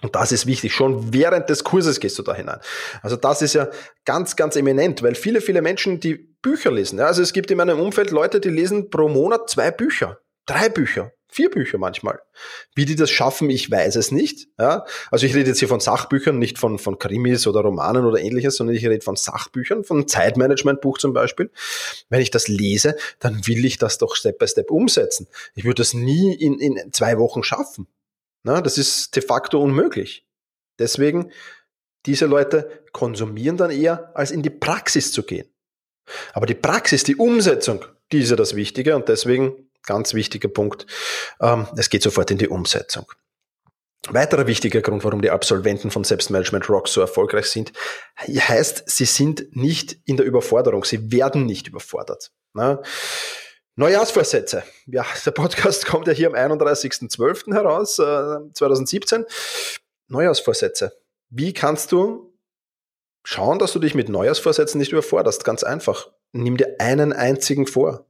Und 0.00 0.14
das 0.14 0.32
ist 0.32 0.46
wichtig. 0.46 0.72
Schon 0.72 1.12
während 1.12 1.50
des 1.50 1.62
Kurses 1.62 2.00
gehst 2.00 2.18
du 2.18 2.22
da 2.22 2.34
hinein. 2.34 2.60
Also 3.02 3.16
das 3.16 3.42
ist 3.42 3.54
ja 3.54 3.68
ganz, 4.06 4.34
ganz 4.34 4.56
eminent, 4.56 5.02
weil 5.02 5.14
viele, 5.14 5.42
viele 5.42 5.60
Menschen, 5.60 6.00
die 6.00 6.14
Bücher 6.40 6.72
lesen, 6.72 6.98
ja, 6.98 7.06
also 7.06 7.20
es 7.20 7.32
gibt 7.32 7.50
in 7.50 7.58
meinem 7.58 7.80
Umfeld 7.80 8.10
Leute, 8.10 8.40
die 8.40 8.48
lesen 8.48 8.90
pro 8.90 9.08
Monat 9.08 9.50
zwei 9.50 9.72
Bücher, 9.72 10.20
drei 10.46 10.68
Bücher, 10.68 11.12
vier 11.28 11.50
Bücher 11.50 11.78
manchmal. 11.78 12.20
Wie 12.74 12.84
die 12.84 12.96
das 12.96 13.10
schaffen, 13.10 13.50
ich 13.50 13.70
weiß 13.70 13.96
es 13.96 14.10
nicht. 14.10 14.48
Ja? 14.58 14.84
Also 15.10 15.26
ich 15.26 15.34
rede 15.34 15.48
jetzt 15.48 15.58
hier 15.58 15.68
von 15.68 15.80
Sachbüchern, 15.80 16.38
nicht 16.38 16.58
von, 16.58 16.78
von 16.78 16.98
Krimis 16.98 17.46
oder 17.46 17.60
Romanen 17.60 18.04
oder 18.04 18.18
ähnliches, 18.20 18.56
sondern 18.56 18.76
ich 18.76 18.86
rede 18.86 19.04
von 19.04 19.16
Sachbüchern, 19.16 19.84
von 19.84 20.08
Zeitmanagementbuch 20.08 20.98
zum 20.98 21.12
Beispiel. 21.12 21.50
Wenn 22.08 22.20
ich 22.20 22.30
das 22.30 22.48
lese, 22.48 22.96
dann 23.18 23.46
will 23.46 23.64
ich 23.64 23.78
das 23.78 23.98
doch 23.98 24.16
Step 24.16 24.38
by 24.38 24.48
Step 24.48 24.70
umsetzen. 24.70 25.28
Ich 25.54 25.64
würde 25.64 25.82
das 25.82 25.94
nie 25.94 26.34
in, 26.34 26.58
in 26.58 26.92
zwei 26.92 27.18
Wochen 27.18 27.42
schaffen. 27.42 27.86
Na, 28.42 28.60
das 28.60 28.78
ist 28.78 29.14
de 29.14 29.22
facto 29.22 29.60
unmöglich. 29.60 30.26
Deswegen, 30.78 31.32
diese 32.06 32.26
Leute 32.26 32.82
konsumieren 32.92 33.56
dann 33.56 33.70
eher, 33.70 34.16
als 34.16 34.30
in 34.30 34.42
die 34.42 34.50
Praxis 34.50 35.12
zu 35.12 35.24
gehen. 35.24 35.48
Aber 36.32 36.46
die 36.46 36.54
Praxis, 36.54 37.04
die 37.04 37.16
Umsetzung, 37.16 37.84
die 38.12 38.20
ist 38.20 38.30
ja 38.30 38.36
das 38.36 38.56
Wichtige 38.56 38.96
und 38.96 39.08
deswegen 39.08 39.67
ganz 39.84 40.14
wichtiger 40.14 40.48
Punkt, 40.48 40.86
ähm, 41.40 41.66
es 41.76 41.90
geht 41.90 42.02
sofort 42.02 42.30
in 42.30 42.38
die 42.38 42.48
Umsetzung. 42.48 43.06
Weiterer 44.10 44.46
wichtiger 44.46 44.80
Grund, 44.80 45.04
warum 45.04 45.20
die 45.22 45.30
Absolventen 45.30 45.90
von 45.90 46.04
Selbstmanagement 46.04 46.70
Rocks 46.70 46.92
so 46.92 47.00
erfolgreich 47.00 47.46
sind, 47.46 47.72
heißt, 48.18 48.84
sie 48.86 49.04
sind 49.04 49.54
nicht 49.56 49.98
in 50.04 50.16
der 50.16 50.24
Überforderung, 50.24 50.84
sie 50.84 51.12
werden 51.12 51.46
nicht 51.46 51.68
überfordert. 51.68 52.30
Na? 52.54 52.80
Neujahrsvorsätze. 53.74 54.64
Ja, 54.86 55.04
der 55.24 55.30
Podcast 55.32 55.86
kommt 55.86 56.06
ja 56.06 56.12
hier 56.12 56.28
am 56.28 56.34
31.12. 56.34 57.52
heraus, 57.52 57.98
äh, 57.98 58.52
2017. 58.52 59.24
Neujahrsvorsätze. 60.08 60.92
Wie 61.28 61.52
kannst 61.52 61.92
du 61.92 62.34
schauen, 63.24 63.58
dass 63.58 63.72
du 63.72 63.78
dich 63.78 63.94
mit 63.94 64.08
Neujahrsvorsätzen 64.08 64.78
nicht 64.78 64.92
überforderst? 64.92 65.44
Ganz 65.44 65.62
einfach. 65.62 66.08
Nimm 66.32 66.56
dir 66.56 66.76
einen 66.78 67.12
einzigen 67.12 67.66
vor 67.66 68.07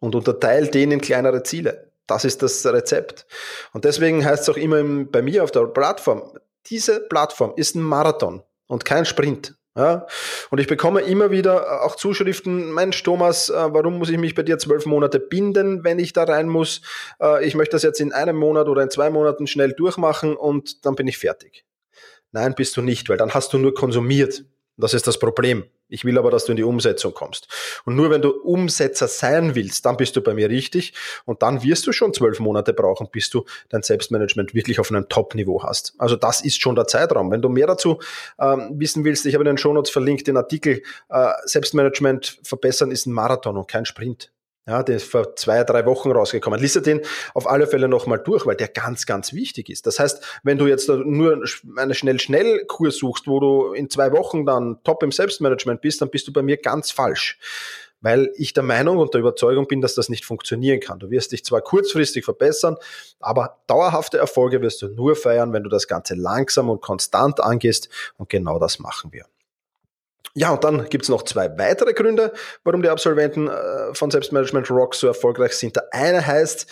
und 0.00 0.14
unterteil 0.14 0.66
den 0.66 0.90
in 0.90 1.00
kleinere 1.00 1.42
Ziele. 1.42 1.92
Das 2.06 2.24
ist 2.24 2.42
das 2.42 2.66
Rezept. 2.66 3.26
Und 3.72 3.84
deswegen 3.84 4.24
heißt 4.24 4.42
es 4.42 4.48
auch 4.48 4.56
immer 4.56 4.82
bei 5.04 5.22
mir 5.22 5.44
auf 5.44 5.52
der 5.52 5.66
Plattform, 5.66 6.36
diese 6.66 7.00
Plattform 7.00 7.52
ist 7.56 7.76
ein 7.76 7.82
Marathon 7.82 8.42
und 8.66 8.84
kein 8.84 9.06
Sprint. 9.06 9.54
Ja? 9.76 10.06
Und 10.50 10.58
ich 10.58 10.66
bekomme 10.66 11.02
immer 11.02 11.30
wieder 11.30 11.62
äh, 11.62 11.84
auch 11.84 11.94
Zuschriften, 11.94 12.72
Mensch 12.74 13.02
Thomas, 13.02 13.48
äh, 13.48 13.54
warum 13.54 13.98
muss 13.98 14.10
ich 14.10 14.18
mich 14.18 14.34
bei 14.34 14.42
dir 14.42 14.58
zwölf 14.58 14.86
Monate 14.86 15.20
binden, 15.20 15.84
wenn 15.84 15.98
ich 15.98 16.12
da 16.12 16.24
rein 16.24 16.48
muss? 16.48 16.80
Äh, 17.20 17.46
ich 17.46 17.54
möchte 17.54 17.76
das 17.76 17.82
jetzt 17.82 18.00
in 18.00 18.12
einem 18.12 18.36
Monat 18.36 18.68
oder 18.68 18.82
in 18.82 18.90
zwei 18.90 19.10
Monaten 19.10 19.46
schnell 19.46 19.72
durchmachen 19.72 20.36
und 20.36 20.84
dann 20.84 20.96
bin 20.96 21.06
ich 21.06 21.18
fertig. 21.18 21.64
Nein, 22.32 22.54
bist 22.54 22.76
du 22.76 22.82
nicht, 22.82 23.08
weil 23.08 23.16
dann 23.16 23.32
hast 23.32 23.52
du 23.52 23.58
nur 23.58 23.74
konsumiert. 23.74 24.44
Das 24.76 24.94
ist 24.94 25.06
das 25.06 25.18
Problem. 25.18 25.64
Ich 25.90 26.04
will 26.04 26.18
aber, 26.18 26.30
dass 26.30 26.44
du 26.44 26.52
in 26.52 26.56
die 26.56 26.62
Umsetzung 26.62 27.12
kommst. 27.12 27.48
Und 27.84 27.96
nur 27.96 28.10
wenn 28.10 28.22
du 28.22 28.30
Umsetzer 28.30 29.08
sein 29.08 29.54
willst, 29.54 29.84
dann 29.84 29.96
bist 29.96 30.16
du 30.16 30.20
bei 30.20 30.34
mir 30.34 30.48
richtig. 30.48 30.94
Und 31.24 31.42
dann 31.42 31.62
wirst 31.62 31.86
du 31.86 31.92
schon 31.92 32.14
zwölf 32.14 32.40
Monate 32.40 32.72
brauchen, 32.72 33.08
bis 33.10 33.30
du 33.30 33.44
dein 33.68 33.82
Selbstmanagement 33.82 34.54
wirklich 34.54 34.80
auf 34.80 34.90
einem 34.90 35.08
Top-Niveau 35.08 35.62
hast. 35.62 35.94
Also 35.98 36.16
das 36.16 36.40
ist 36.40 36.60
schon 36.60 36.74
der 36.74 36.86
Zeitraum. 36.86 37.30
Wenn 37.30 37.42
du 37.42 37.48
mehr 37.48 37.66
dazu 37.66 37.98
ähm, 38.38 38.70
wissen 38.74 39.04
willst, 39.04 39.26
ich 39.26 39.34
habe 39.34 39.42
in 39.42 39.48
den 39.48 39.58
Shownotes 39.58 39.90
verlinkt 39.90 40.26
den 40.26 40.36
Artikel, 40.36 40.82
äh, 41.08 41.30
Selbstmanagement 41.44 42.38
verbessern 42.42 42.90
ist 42.90 43.06
ein 43.06 43.12
Marathon 43.12 43.56
und 43.56 43.68
kein 43.68 43.84
Sprint. 43.84 44.30
Ja, 44.66 44.82
der 44.82 44.96
ist 44.96 45.10
vor 45.10 45.34
zwei, 45.36 45.64
drei 45.64 45.86
Wochen 45.86 46.12
rausgekommen. 46.12 46.60
Lies 46.60 46.74
den 46.74 47.00
auf 47.34 47.48
alle 47.48 47.66
Fälle 47.66 47.88
nochmal 47.88 48.18
durch, 48.18 48.46
weil 48.46 48.56
der 48.56 48.68
ganz, 48.68 49.06
ganz 49.06 49.32
wichtig 49.32 49.70
ist. 49.70 49.86
Das 49.86 49.98
heißt, 49.98 50.22
wenn 50.42 50.58
du 50.58 50.66
jetzt 50.66 50.88
nur 50.88 51.42
eine 51.76 51.94
Schnell-Schnell-Kur 51.94 52.90
suchst, 52.90 53.26
wo 53.26 53.40
du 53.40 53.72
in 53.72 53.88
zwei 53.88 54.12
Wochen 54.12 54.44
dann 54.44 54.78
top 54.84 55.02
im 55.02 55.12
Selbstmanagement 55.12 55.80
bist, 55.80 56.02
dann 56.02 56.10
bist 56.10 56.28
du 56.28 56.32
bei 56.32 56.42
mir 56.42 56.58
ganz 56.58 56.90
falsch. 56.90 57.38
Weil 58.02 58.32
ich 58.36 58.52
der 58.52 58.62
Meinung 58.62 58.98
und 58.98 59.12
der 59.12 59.20
Überzeugung 59.20 59.66
bin, 59.66 59.80
dass 59.80 59.94
das 59.94 60.08
nicht 60.08 60.24
funktionieren 60.24 60.80
kann. 60.80 60.98
Du 60.98 61.10
wirst 61.10 61.32
dich 61.32 61.44
zwar 61.44 61.62
kurzfristig 61.62 62.24
verbessern, 62.24 62.76
aber 63.18 63.58
dauerhafte 63.66 64.18
Erfolge 64.18 64.62
wirst 64.62 64.82
du 64.82 64.88
nur 64.88 65.16
feiern, 65.16 65.52
wenn 65.52 65.64
du 65.64 65.68
das 65.68 65.88
Ganze 65.88 66.14
langsam 66.14 66.70
und 66.70 66.80
konstant 66.80 67.40
angehst. 67.40 67.88
Und 68.16 68.28
genau 68.28 68.58
das 68.58 68.78
machen 68.78 69.12
wir. 69.12 69.24
Ja, 70.34 70.52
und 70.52 70.62
dann 70.62 70.88
gibt's 70.88 71.08
noch 71.08 71.22
zwei 71.24 71.50
weitere 71.58 71.92
Gründe, 71.92 72.32
warum 72.62 72.82
die 72.82 72.88
Absolventen 72.88 73.48
äh, 73.48 73.94
von 73.94 74.10
Selbstmanagement 74.10 74.70
Rock 74.70 74.94
so 74.94 75.08
erfolgreich 75.08 75.54
sind. 75.54 75.76
Der 75.76 75.92
eine 75.92 76.26
heißt 76.26 76.66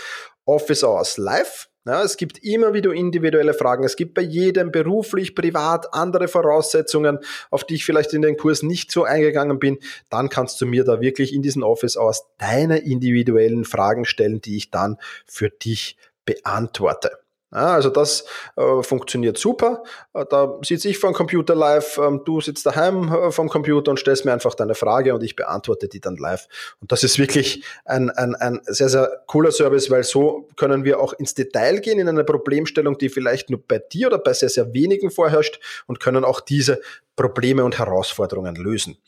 Office 0.44 0.84
Hours 0.84 1.18
Live. 1.18 1.68
Ja, 1.84 2.02
es 2.02 2.18
gibt 2.18 2.44
immer 2.44 2.74
wieder 2.74 2.92
individuelle 2.92 3.54
Fragen. 3.54 3.82
Es 3.82 3.96
gibt 3.96 4.12
bei 4.12 4.20
jedem 4.20 4.70
beruflich, 4.70 5.34
privat 5.34 5.94
andere 5.94 6.28
Voraussetzungen, 6.28 7.18
auf 7.50 7.64
die 7.64 7.76
ich 7.76 7.84
vielleicht 7.86 8.12
in 8.12 8.20
den 8.20 8.36
Kurs 8.36 8.62
nicht 8.62 8.92
so 8.92 9.04
eingegangen 9.04 9.58
bin. 9.58 9.78
Dann 10.10 10.28
kannst 10.28 10.60
du 10.60 10.66
mir 10.66 10.84
da 10.84 11.00
wirklich 11.00 11.32
in 11.32 11.40
diesen 11.40 11.62
Office 11.62 11.96
Hours 11.96 12.26
deine 12.36 12.78
individuellen 12.78 13.64
Fragen 13.64 14.04
stellen, 14.04 14.42
die 14.42 14.58
ich 14.58 14.70
dann 14.70 14.98
für 15.24 15.48
dich 15.48 15.96
beantworte. 16.26 17.18
Ja, 17.50 17.68
also 17.74 17.88
das 17.88 18.26
äh, 18.56 18.82
funktioniert 18.82 19.38
super. 19.38 19.82
Äh, 20.12 20.26
da 20.28 20.58
sitze 20.62 20.90
ich 20.90 20.98
vor 20.98 21.10
dem 21.10 21.14
Computer 21.14 21.54
live, 21.54 21.96
ähm, 21.96 22.20
du 22.26 22.42
sitzt 22.42 22.66
daheim 22.66 23.10
äh, 23.10 23.32
vom 23.32 23.48
Computer 23.48 23.90
und 23.90 23.98
stellst 23.98 24.26
mir 24.26 24.34
einfach 24.34 24.54
deine 24.54 24.74
Frage 24.74 25.14
und 25.14 25.22
ich 25.22 25.34
beantworte 25.34 25.88
die 25.88 26.00
dann 26.00 26.16
live. 26.16 26.46
Und 26.80 26.92
das 26.92 27.04
ist 27.04 27.18
wirklich 27.18 27.64
ein, 27.86 28.10
ein, 28.10 28.34
ein 28.34 28.60
sehr, 28.66 28.90
sehr 28.90 29.22
cooler 29.26 29.50
Service, 29.50 29.90
weil 29.90 30.04
so 30.04 30.46
können 30.56 30.84
wir 30.84 31.00
auch 31.00 31.14
ins 31.14 31.32
Detail 31.34 31.80
gehen 31.80 31.98
in 31.98 32.08
eine 32.08 32.24
Problemstellung, 32.24 32.98
die 32.98 33.08
vielleicht 33.08 33.48
nur 33.48 33.62
bei 33.66 33.78
dir 33.78 34.08
oder 34.08 34.18
bei 34.18 34.34
sehr, 34.34 34.50
sehr 34.50 34.74
wenigen 34.74 35.10
vorherrscht 35.10 35.58
und 35.86 36.00
können 36.00 36.24
auch 36.24 36.40
diese 36.40 36.82
Probleme 37.16 37.64
und 37.64 37.78
Herausforderungen 37.78 38.56
lösen. 38.56 38.98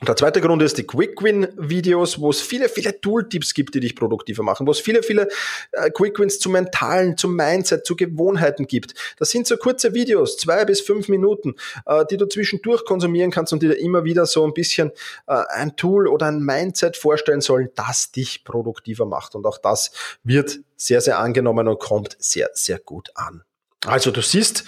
Und 0.00 0.08
der 0.08 0.16
zweite 0.16 0.40
Grund 0.40 0.62
ist 0.62 0.78
die 0.78 0.86
Quick-Win-Videos, 0.86 2.20
wo 2.20 2.30
es 2.30 2.40
viele, 2.40 2.70
viele 2.70 2.98
Tooltips 3.00 3.52
gibt, 3.52 3.74
die 3.74 3.80
dich 3.80 3.94
produktiver 3.94 4.42
machen, 4.42 4.66
wo 4.66 4.70
es 4.70 4.80
viele, 4.80 5.02
viele 5.02 5.28
äh, 5.72 5.90
Quick-Wins 5.90 6.38
zum 6.38 6.52
Mentalen, 6.52 7.18
zum 7.18 7.36
Mindset, 7.36 7.84
zu 7.84 7.96
Gewohnheiten 7.96 8.66
gibt. 8.66 8.94
Das 9.18 9.30
sind 9.30 9.46
so 9.46 9.58
kurze 9.58 9.92
Videos, 9.92 10.38
zwei 10.38 10.64
bis 10.64 10.80
fünf 10.80 11.08
Minuten, 11.08 11.54
äh, 11.84 12.06
die 12.10 12.16
du 12.16 12.26
zwischendurch 12.26 12.86
konsumieren 12.86 13.30
kannst 13.30 13.52
und 13.52 13.62
die 13.62 13.68
dir 13.68 13.78
immer 13.78 14.04
wieder 14.04 14.24
so 14.24 14.44
ein 14.44 14.54
bisschen 14.54 14.90
äh, 15.26 15.34
ein 15.50 15.76
Tool 15.76 16.08
oder 16.08 16.26
ein 16.26 16.40
Mindset 16.40 16.96
vorstellen 16.96 17.42
sollen, 17.42 17.68
das 17.74 18.10
dich 18.10 18.44
produktiver 18.44 19.04
macht. 19.04 19.34
Und 19.34 19.44
auch 19.44 19.58
das 19.58 19.90
wird 20.24 20.60
sehr, 20.76 21.02
sehr 21.02 21.18
angenommen 21.18 21.68
und 21.68 21.78
kommt 21.78 22.16
sehr, 22.18 22.48
sehr 22.54 22.78
gut 22.78 23.10
an. 23.14 23.42
Also 23.84 24.10
du 24.10 24.22
siehst, 24.22 24.64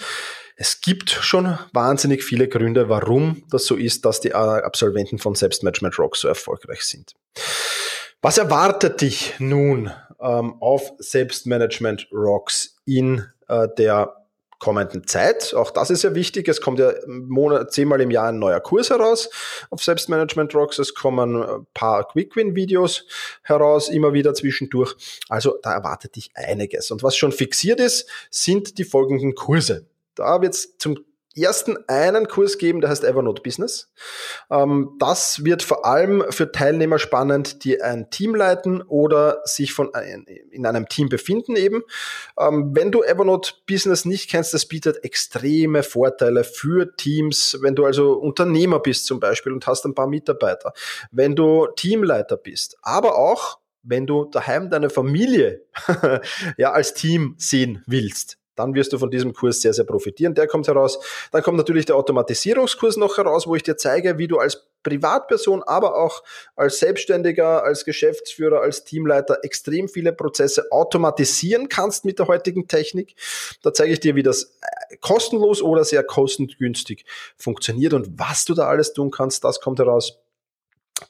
es 0.55 0.81
gibt 0.81 1.09
schon 1.09 1.57
wahnsinnig 1.73 2.23
viele 2.23 2.47
Gründe, 2.47 2.89
warum 2.89 3.43
das 3.49 3.65
so 3.65 3.75
ist, 3.75 4.05
dass 4.05 4.21
die 4.21 4.29
äh, 4.29 4.33
Absolventen 4.33 5.19
von 5.19 5.35
Selbstmanagement 5.35 5.97
Rocks 5.99 6.21
so 6.21 6.27
erfolgreich 6.27 6.83
sind. 6.83 7.13
Was 8.21 8.37
erwartet 8.37 9.01
dich 9.01 9.35
nun 9.39 9.91
ähm, 10.21 10.55
auf 10.61 10.93
Selbstmanagement 10.99 12.07
Rocks 12.11 12.77
in 12.85 13.25
äh, 13.47 13.67
der 13.77 14.23
kommenden 14.63 15.05
Zeit. 15.05 15.53
Auch 15.53 15.71
das 15.71 15.89
ist 15.89 16.03
ja 16.03 16.15
wichtig. 16.15 16.47
Es 16.47 16.61
kommt 16.61 16.79
ja 16.79 16.93
Monat, 17.05 17.73
zehnmal 17.73 17.99
im 17.99 18.11
Jahr 18.11 18.29
ein 18.29 18.39
neuer 18.39 18.61
Kurs 18.61 18.91
heraus 18.91 19.29
auf 19.69 19.83
Selbstmanagement 19.83 20.55
Rocks. 20.55 20.79
Es 20.79 20.95
kommen 20.95 21.35
ein 21.35 21.67
paar 21.73 22.07
Quick-Win-Videos 22.07 23.05
heraus, 23.41 23.89
immer 23.89 24.13
wieder 24.13 24.33
zwischendurch. 24.33 24.95
Also 25.27 25.59
da 25.61 25.73
erwartet 25.73 26.15
dich 26.15 26.31
einiges. 26.35 26.91
Und 26.91 27.03
was 27.03 27.17
schon 27.17 27.33
fixiert 27.33 27.81
ist, 27.81 28.09
sind 28.31 28.77
die 28.77 28.85
folgenden 28.85 29.35
Kurse. 29.35 29.85
Da 30.15 30.41
wird 30.41 30.53
es 30.53 30.77
zum 30.77 30.97
ersten 31.35 31.77
einen 31.87 32.27
Kurs 32.27 32.57
geben, 32.57 32.81
der 32.81 32.89
heißt 32.89 33.03
Evernote 33.03 33.41
Business. 33.41 33.91
Ähm, 34.51 34.95
das 34.99 35.43
wird 35.43 35.63
vor 35.63 35.85
allem 35.85 36.23
für 36.29 36.51
Teilnehmer 36.51 36.99
spannend, 36.99 37.63
die 37.63 37.81
ein 37.81 38.09
Team 38.09 38.35
leiten 38.35 38.81
oder 38.81 39.41
sich 39.45 39.73
von 39.73 39.91
in 40.51 40.65
einem 40.65 40.87
Team 40.87 41.09
befinden 41.09 41.55
eben. 41.55 41.81
Ähm, 42.39 42.71
wenn 42.75 42.91
du 42.91 43.03
Evernote 43.03 43.53
Business 43.67 44.05
nicht 44.05 44.29
kennst, 44.29 44.53
das 44.53 44.67
bietet 44.67 45.03
extreme 45.03 45.83
Vorteile 45.83 46.43
für 46.43 46.95
Teams. 46.95 47.57
Wenn 47.61 47.75
du 47.75 47.85
also 47.85 48.13
Unternehmer 48.13 48.79
bist 48.79 49.05
zum 49.05 49.19
Beispiel 49.19 49.53
und 49.53 49.65
hast 49.65 49.85
ein 49.85 49.95
paar 49.95 50.07
Mitarbeiter, 50.07 50.73
wenn 51.11 51.35
du 51.35 51.67
Teamleiter 51.75 52.37
bist, 52.37 52.77
aber 52.81 53.17
auch 53.17 53.59
wenn 53.85 54.07
du 54.07 54.25
daheim 54.25 54.69
deine 54.69 54.89
Familie 54.89 55.65
ja 56.57 56.71
als 56.71 56.93
Team 56.93 57.35
sehen 57.37 57.83
willst 57.85 58.37
dann 58.55 58.75
wirst 58.75 58.93
du 58.93 58.97
von 58.97 59.09
diesem 59.09 59.33
Kurs 59.33 59.61
sehr, 59.61 59.73
sehr 59.73 59.85
profitieren. 59.85 60.35
Der 60.35 60.47
kommt 60.47 60.67
heraus. 60.67 60.99
Dann 61.31 61.41
kommt 61.43 61.57
natürlich 61.57 61.85
der 61.85 61.95
Automatisierungskurs 61.95 62.97
noch 62.97 63.17
heraus, 63.17 63.47
wo 63.47 63.55
ich 63.55 63.63
dir 63.63 63.77
zeige, 63.77 64.17
wie 64.17 64.27
du 64.27 64.39
als 64.39 64.67
Privatperson, 64.83 65.63
aber 65.63 65.95
auch 65.95 66.23
als 66.55 66.79
Selbstständiger, 66.79 67.63
als 67.63 67.85
Geschäftsführer, 67.85 68.61
als 68.61 68.83
Teamleiter 68.83 69.39
extrem 69.43 69.87
viele 69.87 70.11
Prozesse 70.13 70.71
automatisieren 70.71 71.69
kannst 71.69 72.05
mit 72.05 72.19
der 72.19 72.27
heutigen 72.27 72.67
Technik. 72.67 73.15
Da 73.63 73.73
zeige 73.73 73.93
ich 73.93 74.01
dir, 74.01 74.15
wie 74.15 74.23
das 74.23 74.43
äh, 74.43 74.97
kostenlos 74.97 75.61
oder 75.61 75.85
sehr 75.85 76.03
kostengünstig 76.03 77.05
funktioniert 77.37 77.93
und 77.93 78.19
was 78.19 78.45
du 78.45 78.53
da 78.53 78.67
alles 78.67 78.93
tun 78.93 79.09
kannst. 79.09 79.43
Das 79.43 79.61
kommt 79.61 79.79
heraus. 79.79 80.22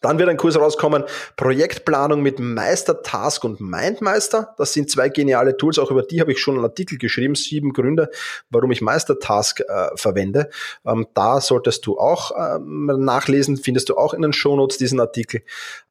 Dann 0.01 0.19
wird 0.19 0.29
ein 0.29 0.38
Kurs 0.38 0.57
rauskommen, 0.57 1.03
Projektplanung 1.35 2.21
mit 2.21 2.39
Meister, 2.39 3.01
Task 3.03 3.43
und 3.43 3.62
Mindmeister. 3.62 4.53
Das 4.57 4.73
sind 4.73 4.89
zwei 4.89 5.09
geniale 5.09 5.57
Tools, 5.57 5.79
auch 5.79 5.91
über 5.91 6.03
die 6.03 6.21
habe 6.21 6.31
ich 6.31 6.39
schon 6.39 6.55
einen 6.55 6.65
Artikel 6.65 6.97
geschrieben, 6.97 7.35
sieben 7.35 7.73
Gründe, 7.73 8.09
warum 8.50 8.71
ich 8.71 8.81
Meister 8.81 9.19
Task 9.19 9.62
äh, 9.62 9.89
verwende. 9.95 10.50
Ähm, 10.85 11.07
da 11.13 11.41
solltest 11.41 11.85
du 11.85 11.97
auch 11.97 12.31
ähm, 12.38 12.85
nachlesen, 12.85 13.57
findest 13.57 13.89
du 13.89 13.97
auch 13.97 14.13
in 14.13 14.21
den 14.21 14.33
Shownotes 14.33 14.77
diesen 14.77 15.00
Artikel. 15.00 15.41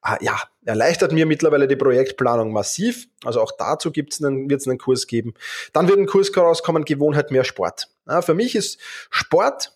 Ah, 0.01 0.19
ja, 0.21 0.41
erleichtert 0.65 1.13
mir 1.13 1.27
mittlerweile 1.27 1.69
die 1.69 1.77
Projektplanung 1.77 2.53
massiv. 2.53 3.09
Also 3.25 3.41
auch 3.41 3.53
dazu 3.57 3.93
gibt's 3.93 4.23
einen, 4.23 4.51
wird 4.51 4.61
es 4.61 4.69
einen 4.69 4.79
Kurs 4.79 5.07
geben. 5.07 5.35
Dann 5.73 5.89
wird 5.89 5.99
ein 5.99 6.07
Kurs 6.07 6.37
rauskommen, 6.37 6.85
Gewohnheit 6.85 7.31
mehr 7.31 7.45
Sport. 7.45 7.89
Ja, 8.09 8.23
für 8.23 8.35
mich 8.35 8.55
ist 8.55 8.81
Sport 9.11 9.73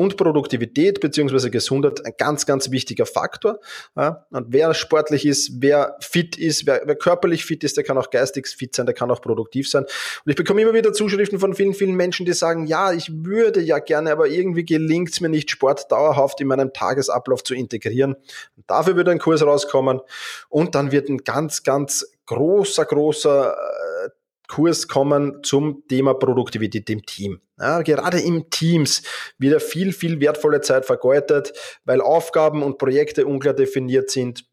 und 0.00 0.16
Produktivität 0.16 0.98
beziehungsweise 1.00 1.50
Gesundheit 1.50 2.06
ein 2.06 2.14
ganz, 2.16 2.46
ganz 2.46 2.70
wichtiger 2.70 3.04
Faktor. 3.04 3.58
Ja, 3.94 4.24
und 4.30 4.46
wer 4.48 4.72
sportlich 4.72 5.26
ist, 5.26 5.60
wer 5.60 5.98
fit 6.00 6.38
ist, 6.38 6.64
wer, 6.66 6.80
wer, 6.86 6.96
körperlich 6.96 7.44
fit 7.44 7.62
ist, 7.64 7.76
der 7.76 7.84
kann 7.84 7.98
auch 7.98 8.08
geistig 8.08 8.48
fit 8.48 8.74
sein, 8.74 8.86
der 8.86 8.94
kann 8.94 9.10
auch 9.10 9.20
produktiv 9.20 9.68
sein. 9.68 9.84
Und 9.84 10.30
ich 10.30 10.36
bekomme 10.36 10.62
immer 10.62 10.72
wieder 10.72 10.94
Zuschriften 10.94 11.38
von 11.38 11.54
vielen, 11.54 11.74
vielen 11.74 11.96
Menschen, 11.96 12.24
die 12.24 12.32
sagen, 12.32 12.66
ja, 12.66 12.94
ich 12.94 13.12
würde 13.12 13.60
ja 13.60 13.78
gerne, 13.78 14.10
aber 14.10 14.28
irgendwie 14.28 14.64
gelingt 14.64 15.10
es 15.10 15.20
mir 15.20 15.28
nicht, 15.28 15.50
Sport 15.50 15.92
dauerhaft 15.92 16.40
in 16.40 16.46
meinem 16.46 16.72
Tagesablauf 16.72 17.44
zu 17.44 17.54
integrieren. 17.54 18.14
Und 18.56 18.64
dafür 18.68 18.96
wird 18.96 19.10
ein 19.10 19.18
Kurs 19.18 19.42
rauskommen 19.42 20.00
und 20.48 20.74
dann 20.74 20.92
wird 20.92 21.10
ein 21.10 21.18
ganz, 21.18 21.62
ganz 21.62 22.10
großer, 22.24 22.86
großer 22.86 23.52
äh, 23.52 24.08
Kurs 24.50 24.88
kommen 24.88 25.44
zum 25.44 25.84
Thema 25.88 26.14
Produktivität 26.14 26.90
im 26.90 27.06
Team. 27.06 27.40
Ja, 27.58 27.82
gerade 27.82 28.20
im 28.20 28.50
Teams 28.50 29.02
wird 29.38 29.62
viel, 29.62 29.92
viel 29.92 30.20
wertvolle 30.20 30.60
Zeit 30.60 30.84
vergeudet, 30.84 31.52
weil 31.84 32.00
Aufgaben 32.00 32.64
und 32.64 32.76
Projekte 32.76 33.26
unklar 33.26 33.54
definiert 33.54 34.10
sind 34.10 34.44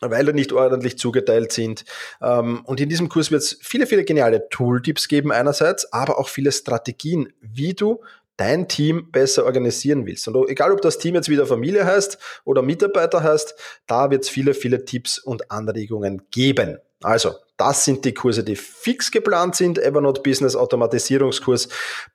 weil 0.00 0.24
da 0.24 0.32
nicht 0.32 0.52
ordentlich 0.52 0.98
zugeteilt 0.98 1.52
sind. 1.52 1.84
Ähm, 2.20 2.62
und 2.64 2.80
in 2.80 2.88
diesem 2.88 3.08
Kurs 3.08 3.30
wird 3.30 3.42
es 3.42 3.58
viele, 3.62 3.86
viele 3.86 4.02
geniale 4.02 4.48
Tooltips 4.48 5.06
geben 5.06 5.30
einerseits, 5.30 5.92
aber 5.92 6.18
auch 6.18 6.28
viele 6.28 6.50
Strategien, 6.50 7.32
wie 7.40 7.74
du 7.74 8.00
dein 8.36 8.66
Team 8.66 9.12
besser 9.12 9.44
organisieren 9.44 10.04
willst. 10.06 10.26
Und 10.26 10.48
egal, 10.48 10.72
ob 10.72 10.80
das 10.80 10.98
Team 10.98 11.14
jetzt 11.14 11.28
wieder 11.28 11.46
Familie 11.46 11.86
heißt 11.86 12.18
oder 12.44 12.62
Mitarbeiter 12.62 13.22
heißt, 13.22 13.54
da 13.86 14.10
wird 14.10 14.24
es 14.24 14.28
viele, 14.28 14.54
viele 14.54 14.84
Tipps 14.84 15.20
und 15.20 15.52
Anregungen 15.52 16.22
geben. 16.32 16.78
Also, 17.02 17.34
das 17.62 17.84
sind 17.84 18.04
die 18.04 18.12
Kurse, 18.12 18.42
die 18.42 18.56
fix 18.56 19.12
geplant 19.12 19.54
sind. 19.54 19.78
Evernote 19.78 20.20
Business 20.20 20.56
Automatisierungskurs, 20.56 21.68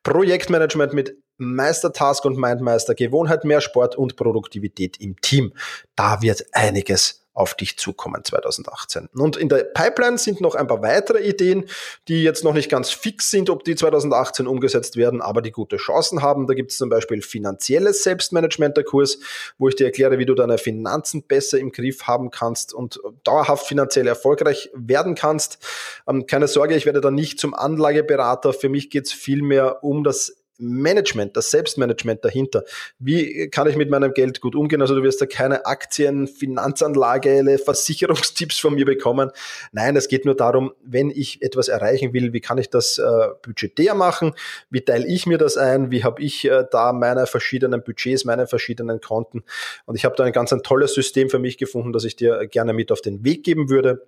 Projektmanagement 0.04 0.94
mit 0.94 1.16
Meistertask 1.38 2.26
und 2.26 2.38
Mindmeister, 2.38 2.96
Gewohnheit, 2.96 3.46
mehr 3.46 3.62
Sport 3.62 3.96
und 3.96 4.18
Produktivität 4.18 5.00
im 5.00 5.16
Team. 5.22 5.54
Da 5.96 6.22
wird 6.22 6.44
einiges 6.52 7.27
auf 7.38 7.54
dich 7.54 7.78
zukommen 7.78 8.24
2018. 8.24 9.10
Und 9.14 9.38
in 9.38 9.48
der 9.48 9.58
Pipeline 9.64 10.18
sind 10.18 10.42
noch 10.42 10.56
ein 10.56 10.66
paar 10.66 10.82
weitere 10.82 11.22
Ideen, 11.22 11.66
die 12.08 12.24
jetzt 12.24 12.44
noch 12.44 12.54
nicht 12.54 12.68
ganz 12.68 12.90
fix 12.90 13.30
sind, 13.30 13.52
ob 13.52 13.64
die 13.64 13.76
2018 13.76 14.48
umgesetzt 14.48 14.96
werden, 14.98 15.22
aber 15.22 15.44
die 15.44 15.52
gute 15.52 15.78
Chancen 15.78 16.24
haben. 16.24 16.48
Da 16.48 16.56
gibt 16.56 16.72
es 16.72 16.78
zum 16.78 16.90
Beispiel 16.90 17.22
finanzielles 17.22 18.02
Selbstmanagement, 18.04 18.76
der 18.76 18.84
Kurs, 18.84 19.20
wo 19.60 19.70
ich 19.70 19.76
dir 19.76 19.86
erkläre, 19.86 20.18
wie 20.18 20.26
du 20.26 20.34
deine 20.34 20.58
Finanzen 20.58 21.22
besser 21.22 21.60
im 21.60 21.72
Griff 21.72 22.08
haben 22.08 22.32
kannst 22.32 22.74
und 22.74 23.00
dauerhaft 23.24 23.68
finanziell 23.68 24.08
erfolgreich 24.08 24.72
werden 24.74 25.14
kannst. 25.14 25.60
Ähm, 26.08 26.26
keine 26.26 26.48
Sorge, 26.48 26.76
ich 26.76 26.88
werde 26.88 27.02
da 27.02 27.12
nicht 27.12 27.40
zum 27.40 27.54
Anlageberater. 27.54 28.52
Für 28.52 28.70
mich 28.70 28.90
geht 28.90 29.06
es 29.06 29.14
vielmehr 29.14 29.84
um 29.84 30.04
das 30.04 30.38
Management, 30.60 31.38
das 31.38 31.52
Selbstmanagement 31.52 32.24
dahinter. 32.24 32.64
Wie 33.00 33.50
kann 33.50 33.68
ich 33.68 33.76
mit 33.76 33.90
meinem 33.90 34.14
Geld 34.14 34.42
gut 34.42 34.56
umgehen? 34.56 34.82
Also 34.82 34.96
du 34.96 35.04
wirst 35.04 35.22
da 35.22 35.26
keine 35.26 35.66
Aktien, 35.66 36.28
Finanzanlage, 36.28 37.60
Versicherungstipps 37.64 38.60
von 38.60 38.76
mir 38.76 38.86
bekommen. 38.86 39.32
Nein, 39.72 39.96
es 39.96 40.08
geht 40.08 40.26
nur 40.26 40.36
darum, 40.36 40.74
wenn 40.84 41.10
ich 41.10 41.42
etwas 41.42 41.68
erreichen 41.68 42.14
will, 42.14 42.34
wie 42.34 42.42
kann 42.42 42.58
ich 42.58 42.70
das 42.70 42.98
äh, 42.98 43.28
budgetär 43.42 43.94
machen? 43.94 44.34
Wie 44.70 44.82
teile 44.82 45.08
ich 45.08 45.26
mir 45.26 45.38
das 45.38 45.58
ein? 45.58 45.92
Wie 45.92 46.04
habe 46.04 46.22
ich 46.22 46.46
äh, 46.46 46.66
da 46.70 46.94
meine 46.94 47.28
verschiedenen 47.28 47.84
Budgets, 47.84 48.26
meine 48.26 48.48
verschiedenen 48.48 49.02
Konten? 49.02 49.44
Und 49.86 49.96
ich 49.96 50.06
habe 50.06 50.16
da 50.16 50.24
ein 50.24 50.34
ganz 50.34 50.54
ein 50.54 50.64
tolles 50.64 50.94
System 50.94 51.30
für 51.30 51.40
mich 51.40 51.58
gefunden, 51.58 51.94
das 51.94 52.04
ich 52.04 52.16
dir 52.16 52.48
gerne 52.48 52.74
mit 52.74 52.92
auf 52.92 53.02
den 53.02 53.24
Weg 53.24 53.44
geben 53.44 53.70
würde. 53.70 54.08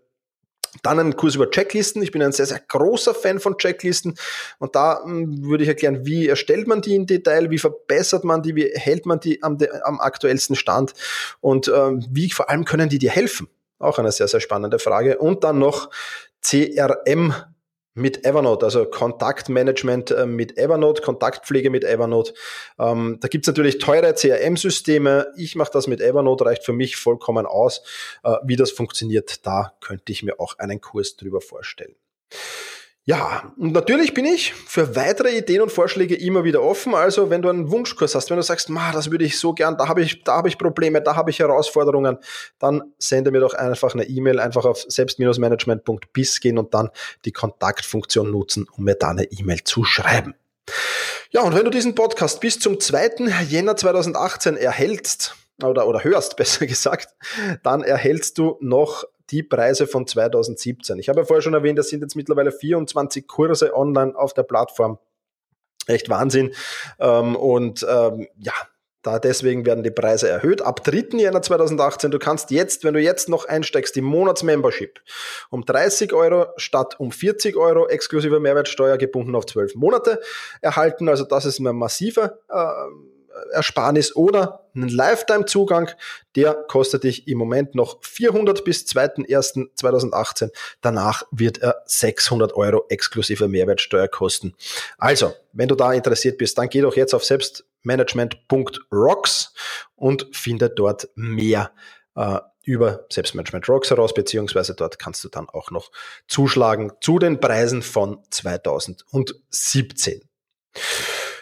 Dann 0.83 0.99
ein 0.99 1.15
Kurs 1.15 1.35
über 1.35 1.49
Checklisten. 1.49 2.01
Ich 2.01 2.11
bin 2.11 2.21
ein 2.21 2.31
sehr, 2.31 2.45
sehr 2.45 2.61
großer 2.67 3.13
Fan 3.13 3.39
von 3.39 3.57
Checklisten. 3.57 4.15
Und 4.59 4.75
da 4.75 5.03
hm, 5.03 5.43
würde 5.43 5.63
ich 5.63 5.69
erklären, 5.69 6.05
wie 6.05 6.27
erstellt 6.27 6.67
man 6.67 6.81
die 6.81 6.95
im 6.95 7.05
Detail, 7.05 7.49
wie 7.49 7.57
verbessert 7.57 8.23
man 8.23 8.41
die, 8.41 8.55
wie 8.55 8.71
hält 8.73 9.05
man 9.05 9.19
die 9.19 9.41
am, 9.43 9.57
am 9.83 9.99
aktuellsten 9.99 10.55
Stand 10.55 10.93
und 11.41 11.71
ähm, 11.73 12.05
wie 12.09 12.29
vor 12.29 12.49
allem 12.49 12.65
können 12.65 12.89
die 12.89 12.99
dir 12.99 13.11
helfen. 13.11 13.47
Auch 13.79 13.97
eine 13.97 14.11
sehr, 14.11 14.27
sehr 14.27 14.41
spannende 14.41 14.79
Frage. 14.79 15.17
Und 15.17 15.43
dann 15.43 15.59
noch 15.59 15.89
CRM 16.41 17.33
mit 17.93 18.25
Evernote, 18.25 18.65
also 18.65 18.85
Kontaktmanagement 18.85 20.11
äh, 20.11 20.25
mit 20.25 20.57
Evernote, 20.57 21.01
Kontaktpflege 21.01 21.69
mit 21.69 21.83
Evernote. 21.83 22.33
Ähm, 22.77 23.17
da 23.19 23.27
gibt's 23.27 23.47
natürlich 23.47 23.79
teure 23.79 24.13
CRM-Systeme. 24.13 25.27
Ich 25.37 25.55
mache 25.55 25.71
das 25.73 25.87
mit 25.87 26.01
Evernote, 26.01 26.45
reicht 26.45 26.63
für 26.63 26.73
mich 26.73 26.97
vollkommen 26.97 27.45
aus. 27.45 27.81
Äh, 28.23 28.35
wie 28.43 28.55
das 28.55 28.71
funktioniert, 28.71 29.45
da 29.45 29.73
könnte 29.81 30.11
ich 30.11 30.23
mir 30.23 30.39
auch 30.39 30.57
einen 30.59 30.81
Kurs 30.81 31.15
drüber 31.15 31.41
vorstellen. 31.41 31.95
Ja, 33.05 33.53
und 33.57 33.73
natürlich 33.73 34.13
bin 34.13 34.25
ich 34.25 34.53
für 34.53 34.95
weitere 34.95 35.35
Ideen 35.35 35.61
und 35.61 35.71
Vorschläge 35.71 36.15
immer 36.15 36.43
wieder 36.43 36.61
offen. 36.61 36.93
Also, 36.93 37.31
wenn 37.31 37.41
du 37.41 37.49
einen 37.49 37.71
Wunschkurs 37.71 38.13
hast, 38.13 38.29
wenn 38.29 38.37
du 38.37 38.43
sagst, 38.43 38.69
ma, 38.69 38.91
das 38.91 39.09
würde 39.09 39.25
ich 39.25 39.39
so 39.39 39.53
gern, 39.53 39.77
da 39.77 39.87
habe 39.87 40.01
ich, 40.01 40.23
da 40.23 40.35
habe 40.35 40.47
ich 40.47 40.59
Probleme, 40.59 41.01
da 41.01 41.15
habe 41.15 41.31
ich 41.31 41.39
Herausforderungen, 41.39 42.19
dann 42.59 42.93
sende 42.99 43.31
mir 43.31 43.39
doch 43.39 43.55
einfach 43.55 43.95
eine 43.95 44.03
E-Mail, 44.03 44.39
einfach 44.39 44.65
auf 44.65 44.85
selbst-management.bis 44.87 46.39
gehen 46.39 46.59
und 46.59 46.73
dann 46.75 46.89
die 47.25 47.31
Kontaktfunktion 47.31 48.29
nutzen, 48.29 48.67
um 48.77 48.83
mir 48.83 48.95
da 48.95 49.09
eine 49.09 49.23
E-Mail 49.23 49.63
zu 49.63 49.85
schreiben. 49.85 50.35
Ja, 51.31 51.41
und 51.41 51.55
wenn 51.55 51.65
du 51.65 51.71
diesen 51.71 51.95
Podcast 51.95 52.41
bis 52.41 52.59
zum 52.59 52.79
2. 52.79 53.27
Jänner 53.47 53.75
2018 53.75 54.55
erhältst, 54.55 55.35
oder, 55.63 55.87
oder 55.87 56.03
hörst, 56.03 56.35
besser 56.37 56.67
gesagt, 56.67 57.15
dann 57.63 57.81
erhältst 57.81 58.37
du 58.37 58.57
noch 58.61 59.05
die 59.31 59.43
Preise 59.43 59.87
von 59.87 60.07
2017. 60.07 60.99
Ich 60.99 61.09
habe 61.09 61.21
ja 61.21 61.25
vorher 61.25 61.41
schon 61.41 61.53
erwähnt, 61.53 61.79
es 61.79 61.89
sind 61.89 62.01
jetzt 62.01 62.15
mittlerweile 62.15 62.51
24 62.51 63.27
Kurse 63.27 63.75
online 63.75 64.15
auf 64.15 64.33
der 64.33 64.43
Plattform. 64.43 64.99
Echt 65.87 66.09
Wahnsinn. 66.09 66.53
Ähm, 66.99 67.35
und 67.35 67.85
ähm, 67.89 68.27
ja, 68.37 68.53
da 69.01 69.17
deswegen 69.17 69.65
werden 69.65 69.83
die 69.83 69.91
Preise 69.91 70.27
erhöht. 70.27 70.61
Ab 70.61 70.83
3. 70.83 71.17
Jänner 71.17 71.41
2018, 71.41 72.11
du 72.11 72.19
kannst 72.19 72.51
jetzt, 72.51 72.83
wenn 72.83 72.93
du 72.93 72.99
jetzt 72.99 73.29
noch 73.29 73.45
einsteigst, 73.45 73.95
die 73.95 74.01
Monatsmembership 74.01 74.99
um 75.49 75.65
30 75.65 76.11
Euro 76.11 76.47
statt 76.57 76.99
um 76.99 77.11
40 77.11 77.55
Euro 77.55 77.87
exklusive 77.87 78.39
Mehrwertsteuer 78.41 78.97
gebunden 78.97 79.35
auf 79.35 79.45
12 79.45 79.75
Monate 79.75 80.19
erhalten. 80.61 81.07
Also 81.07 81.23
das 81.23 81.45
ist 81.45 81.59
ein 81.59 81.75
massiver 81.75 82.39
äh, 82.49 83.18
Ersparnis 83.51 84.15
oder 84.15 84.69
einen 84.75 84.89
Lifetime-Zugang, 84.89 85.91
der 86.35 86.53
kostet 86.53 87.03
dich 87.03 87.27
im 87.27 87.37
Moment 87.37 87.75
noch 87.75 88.03
400 88.03 88.63
bis 88.63 88.85
2.1.2018. 88.85 90.51
Danach 90.81 91.23
wird 91.31 91.59
er 91.59 91.83
600 91.85 92.53
Euro 92.53 92.85
exklusive 92.89 93.47
Mehrwertsteuer 93.47 94.07
kosten. 94.07 94.55
Also, 94.97 95.33
wenn 95.53 95.67
du 95.67 95.75
da 95.75 95.93
interessiert 95.93 96.37
bist, 96.37 96.57
dann 96.57 96.69
geh 96.69 96.81
doch 96.81 96.95
jetzt 96.95 97.13
auf 97.13 97.25
selbstmanagement.rocks 97.25 99.53
und 99.95 100.35
finde 100.35 100.69
dort 100.69 101.09
mehr 101.15 101.71
äh, 102.15 102.39
über 102.63 103.05
Selbstmanagement 103.09 103.67
Rocks 103.67 103.89
heraus, 103.89 104.13
beziehungsweise 104.13 104.75
dort 104.75 104.99
kannst 104.99 105.23
du 105.23 105.29
dann 105.29 105.49
auch 105.49 105.71
noch 105.71 105.91
zuschlagen 106.27 106.91
zu 107.01 107.17
den 107.17 107.39
Preisen 107.39 107.81
von 107.81 108.19
2017. 108.29 110.21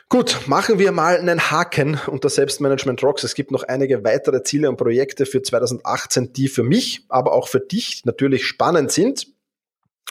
Gut, 0.10 0.48
machen 0.48 0.80
wir 0.80 0.94
mal 0.94 1.18
einen 1.18 1.52
Haken 1.52 2.00
unter 2.08 2.30
Selbstmanagement 2.30 3.04
Rocks. 3.04 3.26
Es 3.26 3.36
gibt 3.36 3.52
noch 3.52 3.64
einige 3.64 4.06
weitere 4.06 4.42
Ziele 4.42 4.70
und 4.70 4.78
Projekte 4.78 5.26
für 5.26 5.42
2018, 5.42 6.32
die 6.32 6.48
für 6.48 6.64
mich, 6.64 7.04
aber 7.10 7.34
auch 7.34 7.50
für 7.50 7.60
dich 7.60 8.06
natürlich 8.06 8.48
spannend 8.48 8.90
sind. 8.90 9.28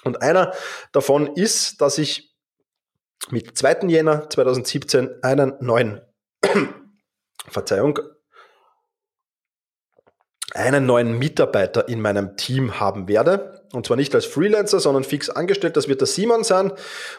Und 0.04 0.20
einer 0.20 0.52
davon 0.92 1.28
ist, 1.28 1.80
dass 1.80 1.96
ich 1.96 2.34
mit 3.30 3.56
2. 3.56 3.86
Jänner 3.88 4.28
2017 4.28 5.22
einen 5.22 5.54
neuen, 5.60 6.02
Verzeihung, 7.48 7.98
einen 10.56 10.86
neuen 10.86 11.18
Mitarbeiter 11.18 11.88
in 11.88 12.00
meinem 12.00 12.36
Team 12.36 12.80
haben 12.80 13.08
werde. 13.08 13.62
Und 13.72 13.86
zwar 13.86 13.96
nicht 13.96 14.14
als 14.14 14.24
Freelancer, 14.24 14.80
sondern 14.80 15.04
fix 15.04 15.28
angestellt. 15.30 15.76
Das 15.76 15.88
wird 15.88 16.00
der 16.00 16.06
Simon 16.06 16.44
sein. 16.44 16.72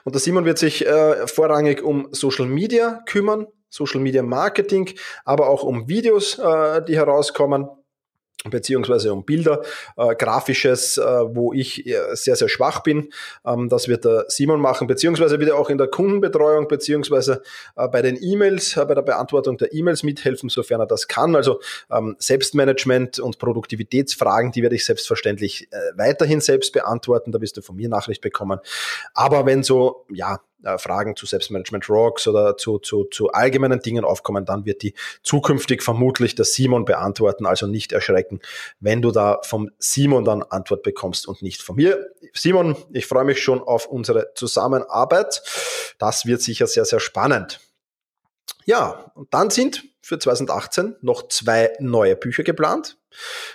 Und 0.04 0.16
der 0.16 0.20
Simon 0.20 0.46
wird 0.46 0.58
sich 0.58 0.86
äh, 0.86 1.28
vorrangig 1.28 1.84
um 1.84 2.08
Social 2.12 2.46
Media 2.48 3.02
kümmern, 3.06 3.48
Social 3.70 4.00
Media 4.00 4.24
Marketing, 4.24 4.90
aber 5.26 5.50
auch 5.50 5.64
um 5.64 5.88
Videos, 5.88 6.40
äh, 6.40 6.84
die 6.84 6.96
herauskommen. 6.96 7.68
Beziehungsweise 8.50 9.14
um 9.14 9.26
Bilder, 9.26 9.62
äh, 9.96 10.16
grafisches, 10.16 10.98
äh, 10.98 11.04
wo 11.04 11.54
ich 11.54 11.86
äh, 11.86 12.16
sehr, 12.16 12.36
sehr 12.36 12.50
schwach 12.50 12.82
bin. 12.82 13.10
Ähm, 13.46 13.70
das 13.70 13.88
wird 13.88 14.06
der 14.06 14.26
Simon 14.28 14.60
machen, 14.60 14.88
beziehungsweise 14.88 15.40
wieder 15.40 15.58
auch 15.58 15.70
in 15.70 15.78
der 15.78 15.88
Kundenbetreuung, 15.88 16.68
beziehungsweise 16.68 17.42
äh, 17.76 17.88
bei 17.88 18.02
den 18.02 18.18
E-Mails, 18.22 18.78
äh, 18.78 18.86
bei 18.86 18.96
der 18.96 19.02
Beantwortung 19.02 19.58
der 19.58 19.74
E-Mails 19.74 20.04
mithelfen, 20.04 20.50
sofern 20.50 20.82
er 20.82 20.88
das 20.88 21.08
kann. 21.08 21.36
Also 21.36 21.60
ähm, 21.92 22.16
Selbstmanagement 22.20 23.20
und 23.20 23.40
Produktivitätsfragen, 23.40 24.52
die 24.52 24.64
werde 24.64 24.76
ich 24.76 24.86
selbstverständlich 24.86 25.68
äh, 25.72 25.78
weiterhin 25.96 26.42
selbst 26.42 26.74
beantworten. 26.74 27.32
Da 27.32 27.42
wirst 27.42 27.58
du 27.58 27.62
von 27.62 27.76
mir 27.76 27.90
Nachricht 27.90 28.22
bekommen. 28.22 28.60
Aber 29.14 29.46
wenn 29.46 29.64
so, 29.64 30.06
ja, 30.10 30.40
äh, 30.64 30.78
Fragen 30.78 31.16
zu 31.16 31.26
Selbstmanagement 31.26 31.90
Rocks 31.90 32.28
oder 32.28 32.58
zu, 32.58 32.80
zu, 32.80 33.06
zu 33.06 33.32
allgemeinen 33.32 33.80
Dingen 33.80 34.04
aufkommen, 34.04 34.46
dann 34.46 34.66
wird 34.66 34.84
die 34.84 34.94
zukünftig 35.24 35.84
vermutlich 35.84 36.36
der 36.36 36.46
Simon 36.46 36.86
beantworten. 36.86 37.46
Also 37.46 37.68
nicht 37.68 37.92
erschrecken, 37.92 38.40
wenn 38.80 39.02
du 39.02 39.12
da 39.12 39.40
vom 39.44 39.70
Simon 39.78 40.26
dann 40.26 40.44
Antwort 40.44 40.84
bekommst 40.84 41.28
und 41.28 41.42
nicht 41.42 41.62
von 41.62 41.76
mir. 41.76 42.08
Simon, 42.34 42.76
ich 42.92 43.06
freue 43.06 43.26
mich 43.26 43.42
schon 43.42 43.62
auf 43.62 43.86
unsere 43.86 44.34
Zusammenarbeit. 44.36 45.42
Das 46.00 46.26
wird 46.26 46.42
sicher 46.42 46.68
sehr, 46.68 46.86
sehr 46.86 47.00
spannend. 47.00 47.60
Ja, 48.66 49.12
und 49.16 49.34
dann 49.34 49.50
sind 49.50 49.84
für 50.08 50.18
2018 50.18 50.96
noch 51.02 51.28
zwei 51.28 51.74
neue 51.80 52.16
Bücher 52.16 52.44
geplant. 52.44 52.98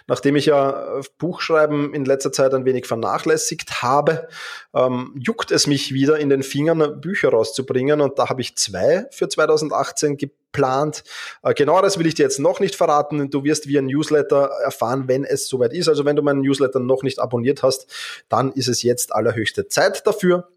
Nachdem 0.06 0.36
ich 0.36 0.46
ja 0.46 0.98
äh, 0.98 1.02
Buchschreiben 1.16 1.94
in 1.94 2.04
letzter 2.04 2.30
Zeit 2.30 2.52
ein 2.52 2.66
wenig 2.66 2.86
vernachlässigt 2.86 3.82
habe, 3.82 4.28
ähm, 4.74 5.14
juckt 5.18 5.50
es 5.50 5.66
mich 5.66 5.94
wieder 5.94 6.18
in 6.18 6.28
den 6.28 6.42
Fingern, 6.42 7.00
Bücher 7.00 7.30
rauszubringen. 7.30 8.02
Und 8.02 8.18
da 8.18 8.28
habe 8.28 8.42
ich 8.42 8.54
zwei 8.56 9.06
für 9.12 9.30
2018 9.30 10.18
geplant. 10.18 11.04
Äh, 11.42 11.54
genaueres 11.54 11.98
will 11.98 12.06
ich 12.06 12.16
dir 12.16 12.24
jetzt 12.24 12.38
noch 12.38 12.60
nicht 12.60 12.74
verraten. 12.74 13.30
Du 13.30 13.44
wirst 13.44 13.66
via 13.66 13.80
Newsletter 13.80 14.50
erfahren, 14.62 15.08
wenn 15.08 15.24
es 15.24 15.48
soweit 15.48 15.72
ist. 15.72 15.88
Also 15.88 16.04
wenn 16.04 16.16
du 16.16 16.22
meinen 16.22 16.42
Newsletter 16.42 16.80
noch 16.80 17.02
nicht 17.02 17.18
abonniert 17.18 17.62
hast, 17.62 17.86
dann 18.28 18.52
ist 18.52 18.68
es 18.68 18.82
jetzt 18.82 19.14
allerhöchste 19.14 19.68
Zeit 19.68 20.06
dafür. 20.06 20.48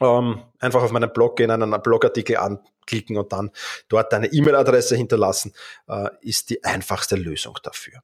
Ähm, 0.00 0.42
einfach 0.58 0.82
auf 0.82 0.92
meinen 0.92 1.12
Blog 1.12 1.36
gehen, 1.36 1.50
einen 1.50 1.70
Blogartikel 1.82 2.36
anklicken 2.36 3.16
und 3.16 3.32
dann 3.32 3.50
dort 3.88 4.12
deine 4.12 4.26
E-Mail-Adresse 4.26 4.96
hinterlassen, 4.96 5.52
äh, 5.88 6.08
ist 6.20 6.50
die 6.50 6.62
einfachste 6.64 7.16
Lösung 7.16 7.56
dafür. 7.62 8.02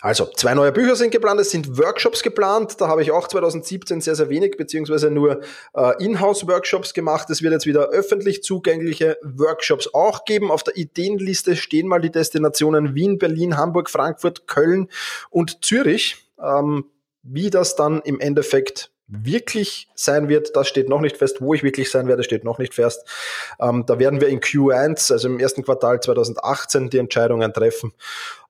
Also, 0.00 0.26
zwei 0.36 0.54
neue 0.54 0.72
Bücher 0.72 0.96
sind 0.96 1.10
geplant, 1.10 1.40
es 1.40 1.50
sind 1.50 1.78
Workshops 1.78 2.22
geplant. 2.22 2.80
Da 2.80 2.88
habe 2.88 3.02
ich 3.02 3.10
auch 3.10 3.28
2017 3.28 4.00
sehr, 4.00 4.14
sehr 4.14 4.28
wenig, 4.28 4.56
beziehungsweise 4.56 5.10
nur 5.10 5.40
äh, 5.74 6.04
Inhouse-Workshops 6.04 6.94
gemacht. 6.94 7.30
Es 7.30 7.42
wird 7.42 7.52
jetzt 7.52 7.66
wieder 7.66 7.88
öffentlich 7.88 8.42
zugängliche 8.42 9.18
Workshops 9.22 9.92
auch 9.92 10.24
geben. 10.24 10.50
Auf 10.50 10.62
der 10.62 10.76
Ideenliste 10.76 11.56
stehen 11.56 11.88
mal 11.88 12.00
die 12.00 12.12
Destinationen 12.12 12.94
Wien, 12.94 13.18
Berlin, 13.18 13.56
Hamburg, 13.56 13.90
Frankfurt, 13.90 14.46
Köln 14.46 14.88
und 15.30 15.64
Zürich. 15.64 16.16
Ähm, 16.40 16.90
wie 17.22 17.50
das 17.50 17.74
dann 17.74 18.02
im 18.02 18.20
Endeffekt 18.20 18.90
wirklich 19.06 19.88
sein 19.94 20.28
wird, 20.28 20.56
das 20.56 20.68
steht 20.68 20.88
noch 20.88 21.00
nicht 21.00 21.16
fest. 21.16 21.40
Wo 21.40 21.54
ich 21.54 21.62
wirklich 21.62 21.90
sein 21.90 22.08
werde, 22.08 22.22
steht 22.22 22.44
noch 22.44 22.58
nicht 22.58 22.74
fest. 22.74 23.06
Ähm, 23.60 23.84
da 23.86 23.98
werden 23.98 24.20
wir 24.20 24.28
in 24.28 24.40
Q1, 24.40 25.12
also 25.12 25.28
im 25.28 25.38
ersten 25.38 25.62
Quartal 25.62 26.00
2018, 26.00 26.90
die 26.90 26.98
Entscheidungen 26.98 27.52
treffen. 27.52 27.92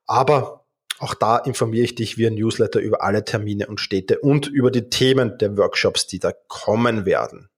Aber 0.05 0.65
auch 0.99 1.13
da 1.13 1.37
informiere 1.37 1.83
ich 1.83 1.95
dich 1.95 2.17
via 2.17 2.29
Newsletter 2.29 2.79
über 2.79 3.03
alle 3.03 3.25
Termine 3.25 3.67
und 3.67 3.79
Städte 3.79 4.19
und 4.19 4.47
über 4.47 4.71
die 4.71 4.89
Themen 4.89 5.37
der 5.37 5.57
Workshops, 5.57 6.07
die 6.07 6.19
da 6.19 6.31
kommen 6.47 7.05
werden. 7.05 7.49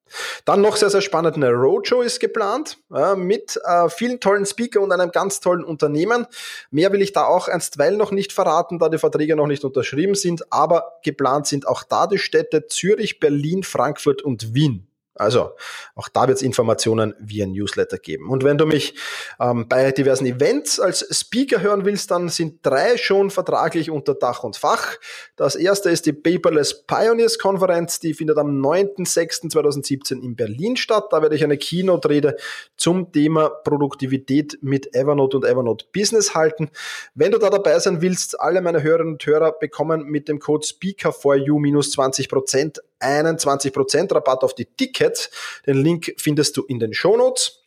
Dann 0.46 0.62
noch 0.62 0.76
sehr, 0.76 0.90
sehr 0.90 1.02
spannend, 1.02 1.36
eine 1.36 1.52
Roadshow 1.52 2.02
ist 2.02 2.20
geplant 2.20 2.78
äh, 2.94 3.16
mit 3.16 3.60
äh, 3.64 3.90
vielen 3.90 4.20
tollen 4.20 4.46
Speaker 4.46 4.82
und 4.82 4.92
einem 4.92 5.12
ganz 5.12 5.40
tollen 5.40 5.64
Unternehmen. 5.64 6.28
Mehr 6.72 6.92
will 6.92 7.02
ich 7.02 7.14
da 7.14 7.26
auch 7.26 7.48
einstweilen 7.48 7.98
noch 7.98 8.12
nicht 8.12 8.34
verraten, 8.34 8.80
da 8.80 8.90
die 8.90 8.98
Verträge 8.98 9.36
noch 9.36 9.48
nicht 9.48 9.64
unterschrieben 9.64 10.16
sind, 10.16 10.52
aber 10.52 11.00
geplant 11.04 11.48
sind 11.48 11.68
auch 11.68 11.84
da 11.84 12.08
die 12.08 12.18
Städte 12.18 12.68
Zürich, 12.68 13.20
Berlin, 13.20 13.64
Frankfurt 13.64 14.22
und 14.22 14.54
Wien. 14.54 14.87
Also 15.20 15.52
auch 15.96 16.10
da 16.10 16.28
wird 16.28 16.38
es 16.38 16.42
Informationen 16.42 17.14
via 17.20 17.46
Newsletter 17.46 17.98
geben. 17.98 18.30
Und 18.30 18.44
wenn 18.44 18.58
du 18.58 18.66
mich 18.66 18.96
ähm, 19.40 19.68
bei 19.68 19.92
diversen 19.92 20.26
Events 20.26 20.80
als 20.80 21.06
Speaker 21.12 21.62
hören 21.62 21.86
willst, 21.86 22.12
dann 22.12 22.30
sind 22.30 22.66
drei 22.66 22.98
schon 22.98 23.30
vertraglich 23.30 23.90
unter 23.90 24.14
Dach 24.14 24.44
und 24.44 24.58
Fach. 24.58 24.98
Das 25.36 25.56
erste 25.56 25.90
ist 25.90 26.06
die 26.06 26.14
Paperless 26.14 26.86
Pioneers 26.86 27.40
Konferenz, 27.40 28.00
die 28.00 28.14
findet 28.14 28.38
am 28.38 28.62
9.06.2017 28.62 30.22
in 30.22 30.36
Berlin 30.36 30.78
statt. 30.78 31.08
Da 31.12 31.22
werde 31.22 31.36
ich 31.36 31.44
eine 31.44 31.58
Keynote-Rede 31.58 32.38
zum 32.76 33.12
Thema 33.12 33.50
Produktivität 33.50 34.58
mit 34.62 34.96
Evernote 34.96 35.38
und 35.38 35.46
Evernote 35.46 35.86
Business 35.94 36.36
halten. 36.36 36.70
Wenn 37.16 37.32
du 37.32 37.38
da 37.38 37.50
dabei 37.50 37.78
sein 37.80 38.02
willst, 38.02 38.40
alle 38.40 38.62
meine 38.62 38.84
Hörerinnen 38.84 39.14
und 39.14 39.26
Hörer 39.26 39.54
bekommen 39.54 40.06
mit 40.06 40.28
dem 40.28 40.40
Code 40.40 40.66
SpeakerForYou 40.66 41.60
minus 43.02 43.18
20% 43.18 43.18
einen 43.18 43.38
20% 43.38 44.14
Rabatt 44.14 44.44
auf 44.44 44.56
die 44.56 44.66
Tickets. 44.66 45.30
Den 45.66 45.78
Link 45.78 46.14
findest 46.18 46.58
du 46.58 46.64
in 46.64 46.80
den 46.80 46.94
Shownotes. 46.94 47.64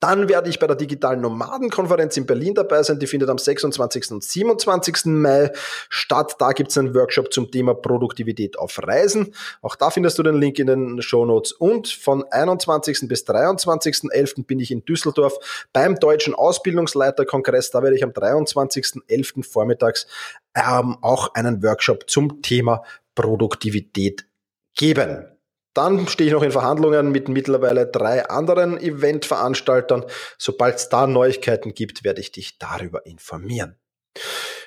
Dann 0.00 0.28
werde 0.28 0.50
ich 0.50 0.58
bei 0.58 0.66
der 0.66 0.76
digitalen 0.76 1.22
Nomadenkonferenz 1.22 2.18
in 2.18 2.26
Berlin 2.26 2.52
dabei 2.52 2.82
sein. 2.82 2.98
Die 2.98 3.06
findet 3.06 3.30
am 3.30 3.38
26. 3.38 4.10
und 4.10 4.22
27. 4.22 5.06
Mai 5.06 5.50
statt. 5.88 6.36
Da 6.38 6.52
gibt 6.52 6.70
es 6.70 6.76
einen 6.76 6.94
Workshop 6.94 7.32
zum 7.32 7.50
Thema 7.50 7.72
Produktivität 7.72 8.58
auf 8.58 8.78
Reisen. 8.82 9.34
Auch 9.62 9.76
da 9.76 9.88
findest 9.88 10.18
du 10.18 10.22
den 10.22 10.34
Link 10.34 10.58
in 10.58 10.66
den 10.66 11.00
Shownotes. 11.00 11.52
Und 11.52 11.88
von 11.88 12.22
21. 12.30 13.08
bis 13.08 13.24
23.11. 13.26 14.44
bin 14.44 14.60
ich 14.60 14.70
in 14.70 14.84
Düsseldorf 14.84 15.38
beim 15.72 15.94
Deutschen 15.94 16.34
Ausbildungsleiterkongress. 16.34 17.70
Da 17.70 17.82
werde 17.82 17.96
ich 17.96 18.04
am 18.04 18.10
23.11. 18.10 19.42
vormittags 19.42 20.06
ähm, 20.54 20.98
auch 21.00 21.32
einen 21.32 21.62
Workshop 21.62 22.10
zum 22.10 22.42
Thema 22.42 22.82
Produktivität 23.14 24.26
geben. 24.74 25.26
Dann 25.74 26.06
stehe 26.06 26.28
ich 26.28 26.34
noch 26.34 26.42
in 26.42 26.52
Verhandlungen 26.52 27.10
mit 27.10 27.28
mittlerweile 27.28 27.86
drei 27.86 28.28
anderen 28.28 28.78
Eventveranstaltern. 28.78 30.04
Sobald 30.38 30.76
es 30.76 30.88
da 30.88 31.06
Neuigkeiten 31.06 31.74
gibt, 31.74 32.04
werde 32.04 32.20
ich 32.20 32.30
dich 32.30 32.58
darüber 32.58 33.04
informieren. 33.06 33.80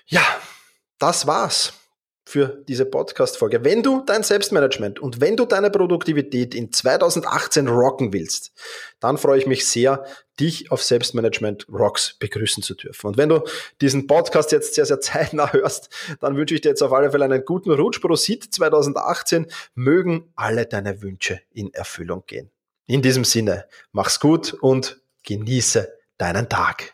Ja, 0.06 0.26
das 1.00 1.26
war's 1.28 1.74
für 2.28 2.62
diese 2.68 2.86
Podcast-Folge. 2.86 3.64
Wenn 3.64 3.84
du 3.84 4.02
dein 4.06 4.22
Selbstmanagement 4.22 5.00
und 5.00 5.22
wenn 5.22 5.38
du 5.38 5.46
deine 5.46 5.72
Produktivität 5.72 6.54
in 6.54 6.74
2018 6.74 7.70
rocken 7.70 8.12
willst, 8.12 8.52
dann 9.00 9.18
freue 9.18 9.40
ich 9.40 9.48
mich 9.48 9.66
sehr, 9.66 10.04
dich 10.38 10.70
auf 10.70 10.84
Selbstmanagement 10.84 11.68
Rocks 11.72 12.18
begrüßen 12.20 12.62
zu 12.64 12.76
dürfen. 12.76 13.08
Und 13.08 13.18
wenn 13.18 13.30
du 13.30 13.44
diesen 13.80 14.08
Podcast 14.08 14.52
jetzt 14.52 14.76
sehr, 14.76 14.86
sehr 14.86 15.00
zeitnah 15.00 15.54
hörst, 15.54 15.88
dann 16.20 16.36
wünsche 16.36 16.54
ich 16.54 16.60
dir 16.60 16.70
jetzt 16.70 16.84
auf 16.84 16.92
alle 16.92 17.12
Fälle 17.12 17.24
einen 17.24 17.46
guten 17.46 17.72
Rutsch. 17.72 18.02
Prosit 18.02 18.54
2018. 18.54 19.48
Mögen 19.74 20.30
alle 20.36 20.66
deine 20.66 21.02
Wünsche 21.02 21.40
in 21.54 21.74
Erfüllung 21.74 22.24
gehen. 22.28 22.52
In 22.88 23.02
diesem 23.02 23.24
Sinne, 23.24 23.68
mach's 23.94 24.20
gut 24.20 24.54
und 24.54 25.00
genieße 25.24 25.94
deinen 26.18 26.50
Tag. 26.50 26.94